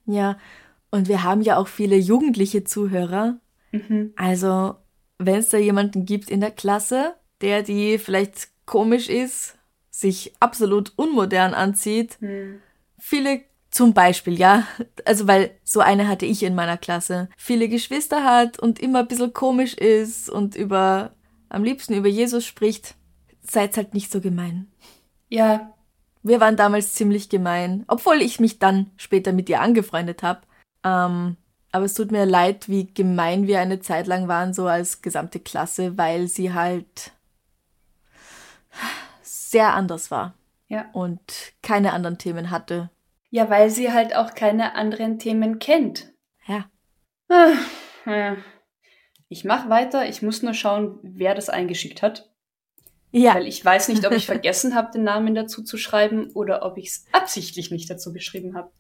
[0.06, 0.38] Ja,
[0.90, 3.40] und wir haben ja auch viele jugendliche Zuhörer.
[3.72, 4.14] Mhm.
[4.16, 4.76] Also
[5.18, 9.58] wenn es da jemanden gibt in der Klasse, der die vielleicht komisch ist,
[9.90, 12.60] sich absolut unmodern anzieht, hm.
[13.00, 14.68] viele zum Beispiel, ja,
[15.06, 19.08] also weil so eine hatte ich in meiner Klasse, viele Geschwister hat und immer ein
[19.08, 21.14] bisschen komisch ist und über,
[21.50, 22.96] am liebsten über Jesus spricht,
[23.42, 24.68] seid halt nicht so gemein.
[25.30, 25.74] Ja.
[26.28, 30.42] Wir waren damals ziemlich gemein, obwohl ich mich dann später mit ihr angefreundet habe.
[30.84, 31.38] Ähm,
[31.72, 35.40] aber es tut mir leid, wie gemein wir eine Zeit lang waren, so als gesamte
[35.40, 37.12] Klasse, weil sie halt
[39.22, 40.34] sehr anders war.
[40.68, 40.86] Ja.
[40.94, 42.90] Und keine anderen Themen hatte.
[43.30, 46.12] Ja, weil sie halt auch keine anderen Themen kennt.
[46.46, 46.70] Ja.
[47.30, 48.36] Ah,
[49.30, 50.08] ich mach weiter.
[50.08, 52.27] Ich muss nur schauen, wer das eingeschickt hat.
[53.18, 53.36] Ja.
[53.36, 56.78] Weil ich weiß nicht, ob ich vergessen habe, den Namen dazu zu schreiben oder ob
[56.78, 58.72] ich es absichtlich nicht dazu geschrieben habe.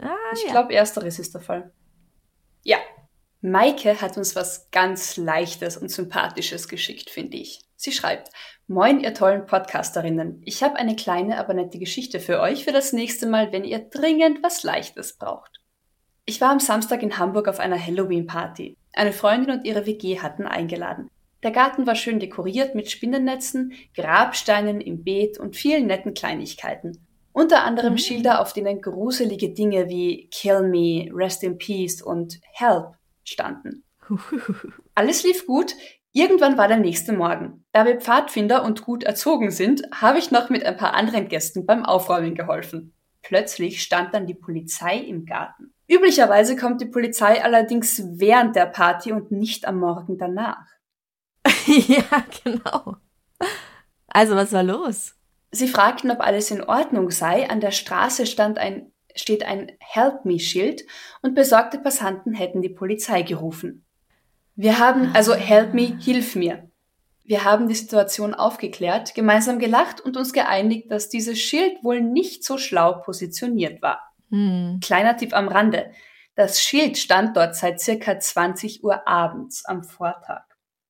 [0.00, 0.50] Ah, ich ja.
[0.50, 1.72] glaube, ersteres ist der Fall.
[2.62, 2.78] Ja,
[3.40, 7.60] Maike hat uns was ganz Leichtes und Sympathisches geschickt, finde ich.
[7.76, 8.30] Sie schreibt,
[8.66, 10.40] Moin, ihr tollen Podcasterinnen.
[10.46, 13.80] Ich habe eine kleine, aber nette Geschichte für euch für das nächste Mal, wenn ihr
[13.90, 15.60] dringend was Leichtes braucht.
[16.24, 18.78] Ich war am Samstag in Hamburg auf einer Halloween-Party.
[18.94, 21.10] Eine Freundin und ihre WG hatten eingeladen.
[21.44, 27.06] Der Garten war schön dekoriert mit Spinnennetzen, Grabsteinen im Beet und vielen netten Kleinigkeiten.
[27.32, 27.98] Unter anderem mhm.
[27.98, 33.84] Schilder, auf denen gruselige Dinge wie Kill Me, Rest in Peace und Help standen.
[34.94, 35.74] Alles lief gut.
[36.12, 37.66] Irgendwann war der nächste Morgen.
[37.72, 41.66] Da wir Pfadfinder und gut erzogen sind, habe ich noch mit ein paar anderen Gästen
[41.66, 42.94] beim Aufräumen geholfen.
[43.20, 45.74] Plötzlich stand dann die Polizei im Garten.
[45.88, 50.73] Üblicherweise kommt die Polizei allerdings während der Party und nicht am Morgen danach.
[51.88, 52.96] ja, genau.
[54.08, 55.14] Also, was war los?
[55.50, 57.48] Sie fragten, ob alles in Ordnung sei.
[57.48, 60.82] An der Straße stand ein, steht ein Help Me-Schild
[61.22, 63.84] und besorgte Passanten hätten die Polizei gerufen.
[64.56, 66.68] Wir haben, also help me, hilf mir.
[67.24, 72.44] Wir haben die Situation aufgeklärt, gemeinsam gelacht und uns geeinigt, dass dieses Schild wohl nicht
[72.44, 74.00] so schlau positioniert war.
[74.30, 74.78] Hm.
[74.82, 75.90] Kleiner Tipp am Rande.
[76.34, 80.42] Das Schild stand dort seit circa 20 Uhr abends am Vortag.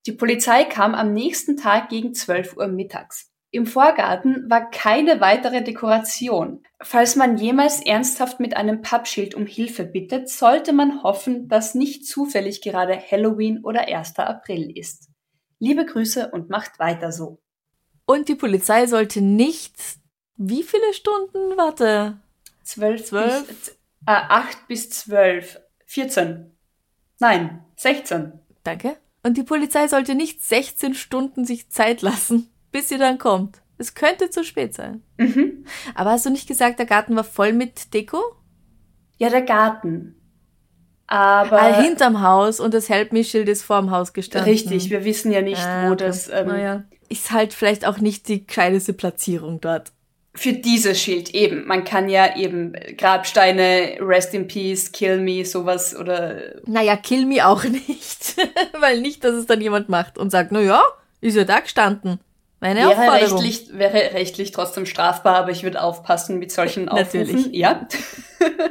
[0.07, 3.30] Die Polizei kam am nächsten Tag gegen 12 Uhr mittags.
[3.50, 6.62] Im Vorgarten war keine weitere Dekoration.
[6.82, 12.05] Falls man jemals ernsthaft mit einem Pappschild um Hilfe bittet, sollte man hoffen, dass nicht
[12.07, 14.18] zufällig gerade Halloween oder 1.
[14.18, 15.09] April ist.
[15.61, 17.38] Liebe Grüße und macht weiter so.
[18.07, 19.76] Und die Polizei sollte nicht.
[20.36, 21.57] Wie viele Stunden?
[21.57, 22.18] Warte.
[22.64, 23.46] Zwölf, Zwölf?
[23.46, 23.74] Bis, äh,
[24.07, 25.61] acht bis zwölf.
[25.86, 26.57] 14.
[27.20, 28.32] Nein, 16.
[28.64, 28.96] Danke.
[29.24, 33.62] Und die Polizei sollte nicht 16 Stunden sich Zeit lassen, bis sie dann kommt.
[33.78, 35.02] Es könnte zu spät sein.
[35.18, 35.64] Mhm.
[35.96, 38.20] Aber hast du nicht gesagt, der Garten war voll mit Deko?
[39.18, 40.14] Ja, der Garten.
[41.06, 44.48] Aber Ah, hinterm Haus und das Help Me Schild ist vorm Haus gestanden.
[44.50, 46.04] richtig, wir wissen ja nicht, Ah, wo okay.
[46.04, 46.84] das ähm, naja.
[47.08, 49.92] Ist halt vielleicht auch nicht die gescheiteste Platzierung dort.
[50.37, 51.66] Für dieses Schild eben.
[51.66, 57.47] Man kann ja eben Grabsteine, Rest in Peace, Kill Me, sowas oder Naja, kill me
[57.47, 58.37] auch nicht.
[58.78, 60.82] Weil nicht, dass es dann jemand macht und sagt, na ja,
[61.20, 62.18] ist ja da gestanden.
[62.61, 63.39] Meine wäre Aufforderung.
[63.43, 67.35] rechtlich, wäre rechtlich trotzdem strafbar, aber ich würde aufpassen mit solchen Natürlich.
[67.35, 67.55] Aufrufen.
[67.55, 67.87] Ja.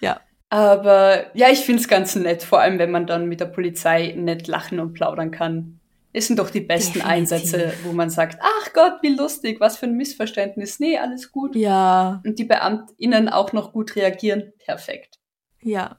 [0.00, 0.20] Ja.
[0.50, 4.46] Aber ja, ich find's ganz nett, vor allem wenn man dann mit der Polizei nett
[4.48, 5.80] lachen und plaudern kann.
[6.16, 7.10] Es sind doch die besten Definitiv.
[7.12, 10.78] Einsätze, wo man sagt, ach Gott, wie lustig, was für ein Missverständnis.
[10.80, 11.54] Nee, alles gut.
[11.56, 14.52] Ja, Und die BeamtInnen auch noch gut reagieren.
[14.64, 15.18] Perfekt.
[15.60, 15.98] ja.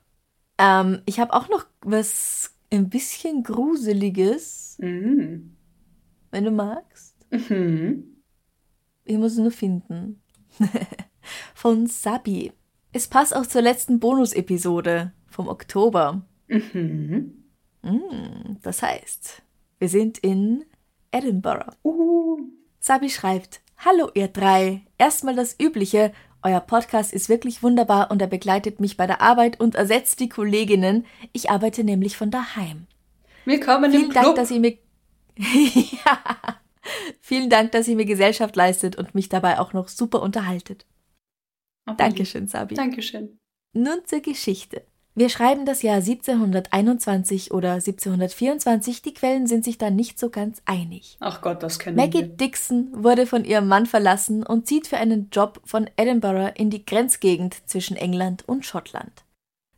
[0.57, 5.57] Ähm, ich habe auch noch was ein bisschen Gruseliges, Mhm.
[6.31, 7.13] wenn du magst.
[7.29, 8.21] Mhm.
[9.03, 10.21] Ich muss es nur finden.
[11.53, 12.53] Von Sabi.
[12.93, 16.25] Es passt auch zur letzten Bonus-Episode vom Oktober.
[16.47, 17.43] Mhm.
[17.81, 19.41] Mm, Das heißt,
[19.79, 20.65] wir sind in
[21.11, 21.75] Edinburgh.
[21.83, 22.39] Uh.
[22.79, 24.81] Sabi schreibt, Hallo ihr drei.
[24.97, 26.13] Erstmal das Übliche.
[26.43, 30.29] Euer Podcast ist wirklich wunderbar und er begleitet mich bei der Arbeit und ersetzt die
[30.29, 31.05] Kolleginnen.
[31.33, 32.87] Ich arbeite nämlich von daheim.
[33.45, 34.35] Willkommen Vielen im Dank, Club.
[34.35, 34.77] dass ihr mir
[35.37, 36.19] ja.
[37.19, 40.85] Vielen Dank, dass ihr mir Gesellschaft leistet und mich dabei auch noch super unterhaltet.
[41.89, 42.75] Oh, Dankeschön, Sabi.
[42.75, 43.39] Dankeschön.
[43.73, 44.85] Nun zur Geschichte.
[45.17, 50.61] Wir schreiben das Jahr 1721 oder 1724, die Quellen sind sich da nicht so ganz
[50.65, 51.15] einig.
[51.21, 52.27] Ach Gott, das kennen Maggie wir.
[52.27, 56.85] Dixon wurde von ihrem Mann verlassen und zieht für einen Job von Edinburgh in die
[56.85, 59.23] Grenzgegend zwischen England und Schottland.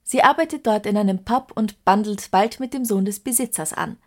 [0.01, 3.97] Sie arbeitet dort in einem Pub und bandelt bald mit dem Sohn des Besitzers an.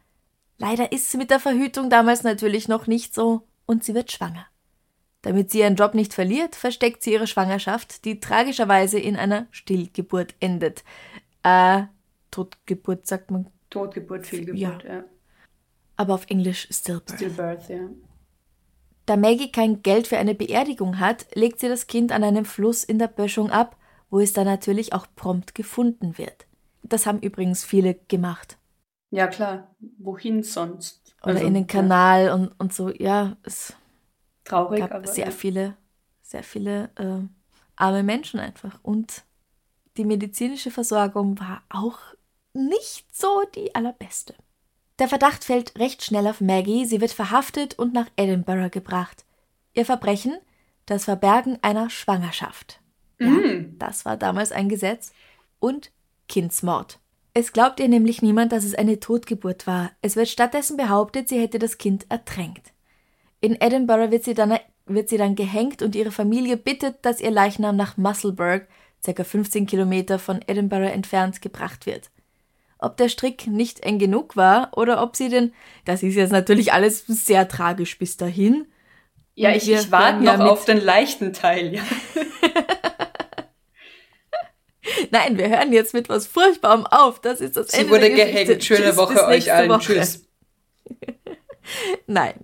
[0.58, 4.46] Leider ist sie mit der Verhütung damals natürlich noch nicht so und sie wird schwanger.
[5.22, 10.34] Damit sie ihren Job nicht verliert, versteckt sie ihre Schwangerschaft, die tragischerweise in einer Stillgeburt
[10.40, 10.82] endet.
[11.42, 11.82] Äh,
[12.30, 15.04] Totgeburt sagt man, Totgeburt, Fehlgeburt, ja.
[15.96, 17.12] aber auf Englisch Stillbirth.
[17.16, 17.88] Stillbirth, ja.
[19.06, 22.84] Da Maggie kein Geld für eine Beerdigung hat, legt sie das Kind an einem Fluss
[22.84, 23.76] in der Böschung ab,
[24.08, 26.46] wo es dann natürlich auch prompt gefunden wird.
[26.82, 28.56] Das haben übrigens viele gemacht.
[29.10, 29.74] Ja, klar.
[29.98, 31.14] Wohin sonst?
[31.22, 32.90] Oder Also, in den Kanal und, und so.
[32.90, 33.79] Ja, es Ja,
[34.44, 35.30] traurig, gab aber sehr ja.
[35.30, 35.76] viele,
[36.22, 37.26] sehr viele äh,
[37.76, 38.78] arme Menschen einfach.
[38.82, 39.22] Und
[39.96, 41.98] die medizinische Versorgung war auch
[42.52, 44.34] nicht so die allerbeste.
[44.98, 46.84] Der Verdacht fällt recht schnell auf Maggie.
[46.84, 49.24] Sie wird verhaftet und nach Edinburgh gebracht.
[49.72, 50.36] Ihr Verbrechen?
[50.86, 52.80] Das Verbergen einer Schwangerschaft.
[53.18, 53.76] Ja, Mhm.
[53.78, 55.12] das war damals ein Gesetz.
[55.58, 55.90] Und
[56.28, 56.98] Kindsmord.
[57.32, 59.90] Es glaubt ihr nämlich niemand, dass es eine Totgeburt war.
[60.02, 62.72] Es wird stattdessen behauptet, sie hätte das Kind ertränkt.
[63.40, 67.30] In Edinburgh wird sie dann, wird sie dann gehängt und ihre Familie bittet, dass ihr
[67.30, 68.66] Leichnam nach Musselburgh,
[69.04, 69.24] ca.
[69.24, 72.10] 15 Kilometer von Edinburgh entfernt, gebracht wird.
[72.78, 75.52] Ob der Strick nicht eng genug war oder ob sie denn,
[75.84, 78.66] das ist jetzt natürlich alles sehr tragisch bis dahin.
[79.34, 81.74] Ja, ich, ich warte ja noch mit- auf den leichten Teil.
[81.76, 81.82] Ja.
[85.10, 87.20] Nein, wir hören jetzt mit was Furchtbarem auf.
[87.20, 88.44] Das ist das Sie Ende wurde der Geschichte.
[88.44, 88.64] gehängt.
[88.64, 89.70] Schöne Tschüss, Woche euch allen.
[89.70, 89.94] Woche.
[89.94, 90.26] Tschüss.
[92.06, 92.34] Nein.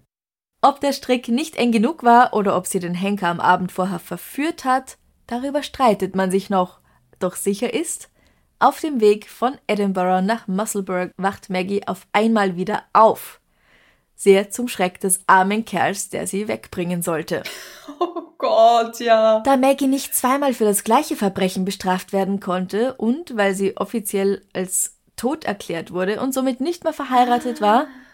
[0.66, 4.00] Ob der Strick nicht eng genug war oder ob sie den Henker am Abend vorher
[4.00, 4.98] verführt hat,
[5.28, 6.80] darüber streitet man sich noch.
[7.20, 8.08] Doch sicher ist,
[8.58, 13.40] auf dem Weg von Edinburgh nach Musselburgh wacht Maggie auf einmal wieder auf.
[14.16, 17.44] Sehr zum Schreck des armen Kerls, der sie wegbringen sollte.
[18.00, 19.40] Oh Gott, ja.
[19.40, 24.44] Da Maggie nicht zweimal für das gleiche Verbrechen bestraft werden konnte und weil sie offiziell
[24.52, 27.86] als tot erklärt wurde und somit nicht mehr verheiratet war,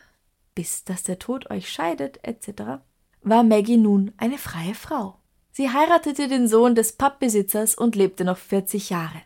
[0.54, 2.80] bis dass der Tod euch scheidet, etc.,
[3.22, 5.16] war Maggie nun eine freie Frau.
[5.52, 9.22] Sie heiratete den Sohn des Pubbesitzers und lebte noch 40 Jahre.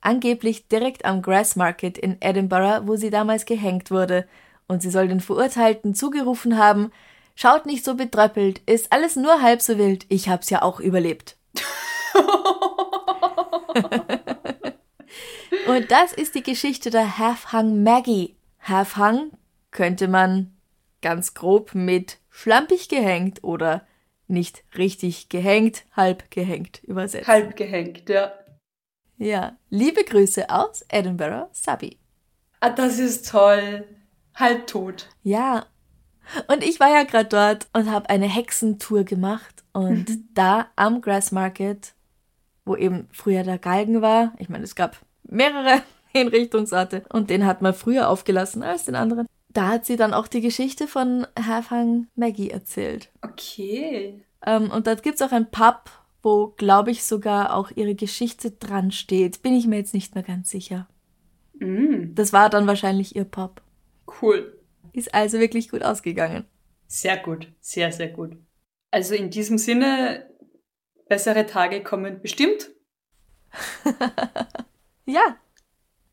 [0.00, 4.28] Angeblich direkt am Grassmarket in Edinburgh, wo sie damals gehängt wurde.
[4.68, 6.92] Und sie soll den Verurteilten zugerufen haben,
[7.34, 11.36] Schaut nicht so betröppelt, ist alles nur halb so wild, ich hab's ja auch überlebt.
[15.66, 18.36] Und das ist die Geschichte der Half-Hung Maggie.
[18.60, 19.32] Half-Hung
[19.70, 20.51] könnte man
[21.02, 23.86] ganz grob mit schlampig gehängt oder
[24.26, 27.28] nicht richtig gehängt, halb gehängt übersetzen.
[27.28, 28.32] Halb gehängt, ja.
[29.18, 31.98] Ja, liebe Grüße aus Edinburgh, Sabi.
[32.60, 33.84] Ah, das ist toll.
[34.34, 35.08] Halb tot.
[35.22, 35.66] Ja,
[36.48, 40.28] und ich war ja gerade dort und habe eine Hexentour gemacht und mhm.
[40.34, 41.94] da am Grass Market,
[42.64, 45.82] wo eben früher der Galgen war, ich meine, es gab mehrere
[46.12, 49.26] Hinrichtungsorte und den hat man früher aufgelassen als den anderen.
[49.52, 53.10] Da hat sie dann auch die Geschichte von Halfhang Maggie erzählt.
[53.20, 54.22] Okay.
[54.44, 55.90] Ähm, und dort gibt es auch ein Pub,
[56.22, 59.42] wo, glaube ich, sogar auch ihre Geschichte dran steht.
[59.42, 60.88] Bin ich mir jetzt nicht mehr ganz sicher.
[61.58, 62.14] Mm.
[62.14, 63.60] Das war dann wahrscheinlich ihr Pub.
[64.20, 64.58] Cool.
[64.92, 66.44] Ist also wirklich gut ausgegangen.
[66.86, 68.36] Sehr gut, sehr, sehr gut.
[68.90, 70.30] Also in diesem Sinne,
[71.08, 72.70] bessere Tage kommen bestimmt.
[75.06, 75.36] ja.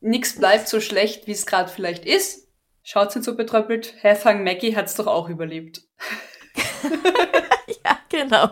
[0.00, 2.49] Nix bleibt so schlecht, wie es gerade vielleicht ist.
[2.92, 3.94] Schaut's nicht so betröppelt.
[4.00, 5.82] Herfang Maggie hat's doch auch überlebt.
[7.84, 8.50] ja, genau.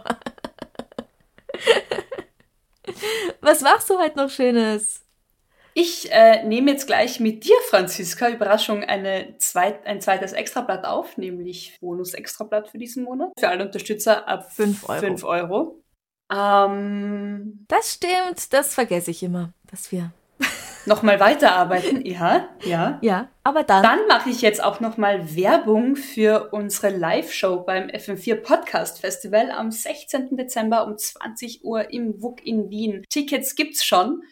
[3.40, 5.04] Was machst du heute noch Schönes?
[5.74, 11.16] Ich äh, nehme jetzt gleich mit dir, Franziska, Überraschung, eine zweit, ein zweites Extrablatt auf,
[11.16, 13.32] nämlich Bonus-Extrablatt für diesen Monat.
[13.40, 15.00] Für alle Unterstützer ab 5 Euro.
[15.00, 15.82] 5 Euro.
[16.32, 20.12] Ähm, das stimmt, das vergesse ich immer, dass wir
[20.86, 22.04] nochmal weiterarbeiten.
[22.04, 22.98] Ja, ja.
[23.02, 23.82] Ja, aber dann.
[23.82, 29.70] Dann mache ich jetzt auch nochmal Werbung für unsere Live-Show beim FM4 Podcast Festival am
[29.70, 30.36] 16.
[30.36, 33.04] Dezember um 20 Uhr im WUK in Wien.
[33.08, 34.22] Tickets gibt's schon.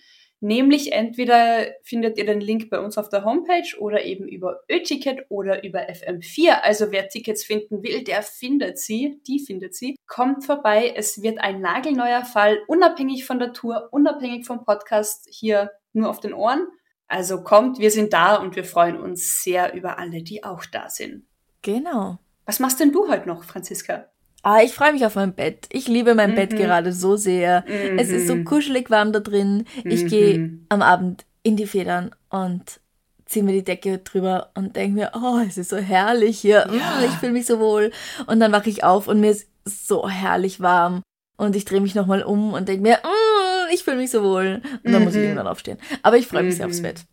[0.40, 5.24] Nämlich entweder findet ihr den Link bei uns auf der Homepage oder eben über Ö-Ticket
[5.30, 6.60] oder über FM4.
[6.60, 9.96] Also wer Tickets finden will, der findet sie, die findet sie.
[10.06, 15.70] Kommt vorbei, es wird ein nagelneuer Fall, unabhängig von der Tour, unabhängig vom Podcast, hier
[15.96, 16.66] nur auf den Ohren.
[17.08, 20.88] Also kommt, wir sind da und wir freuen uns sehr über alle, die auch da
[20.88, 21.24] sind.
[21.62, 22.18] Genau.
[22.44, 24.06] Was machst denn du heute noch, Franziska?
[24.42, 25.66] Ah, ich freue mich auf mein Bett.
[25.72, 26.36] Ich liebe mein mhm.
[26.36, 27.64] Bett gerade so sehr.
[27.66, 27.98] Mhm.
[27.98, 28.44] Es ist so mhm.
[28.44, 29.64] kuschelig warm da drin.
[29.84, 30.08] Ich mhm.
[30.08, 32.80] gehe am Abend in die Federn und
[33.24, 36.68] ziehe mir die Decke drüber und denke mir, oh, es ist so herrlich hier.
[36.70, 37.00] Ja.
[37.00, 37.90] Mm, ich fühle mich so wohl.
[38.26, 41.02] Und dann wache ich auf und mir ist so herrlich warm.
[41.36, 43.25] Und ich drehe mich nochmal um und denke mir, mm,
[43.72, 44.62] ich fühle mich so wohl.
[44.84, 45.26] Und dann muss ich mhm.
[45.26, 45.78] irgendwann aufstehen.
[46.02, 47.04] Aber ich freue mich sehr aufs Bett.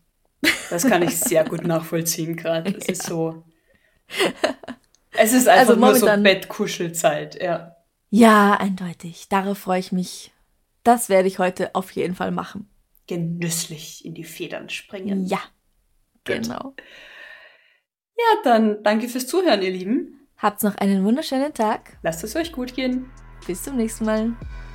[0.70, 2.76] Das kann ich sehr gut nachvollziehen gerade.
[2.76, 2.94] Es ja.
[2.94, 3.44] ist so.
[5.12, 7.76] Es ist einfach also nur so Bettkuschelzeit, ja.
[8.10, 9.28] Ja, eindeutig.
[9.30, 10.32] Darauf freue ich mich.
[10.84, 12.70] Das werde ich heute auf jeden Fall machen.
[13.08, 15.26] Genüsslich in die Federn springen.
[15.26, 15.40] Ja,
[16.24, 16.76] genau.
[18.18, 20.28] Ja, dann danke fürs Zuhören, ihr Lieben.
[20.38, 21.98] Habt noch einen wunderschönen Tag.
[22.04, 23.10] Lasst es euch gut gehen.
[23.48, 24.34] Bis zum nächsten Mal.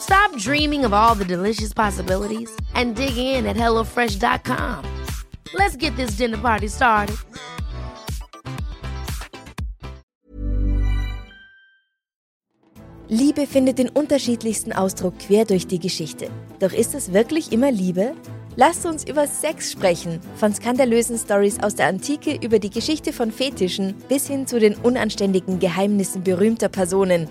[0.00, 4.84] Stop dreaming of all the delicious possibilities and dig in at HelloFresh.com.
[5.54, 7.16] Let's get this dinner party started.
[13.10, 16.28] Liebe findet den unterschiedlichsten Ausdruck quer durch die Geschichte.
[16.60, 18.12] Doch ist es wirklich immer Liebe?
[18.56, 20.20] Lasst uns über Sex sprechen.
[20.36, 24.74] Von skandalösen Stories aus der Antike über die Geschichte von Fetischen bis hin zu den
[24.74, 27.30] unanständigen Geheimnissen berühmter Personen.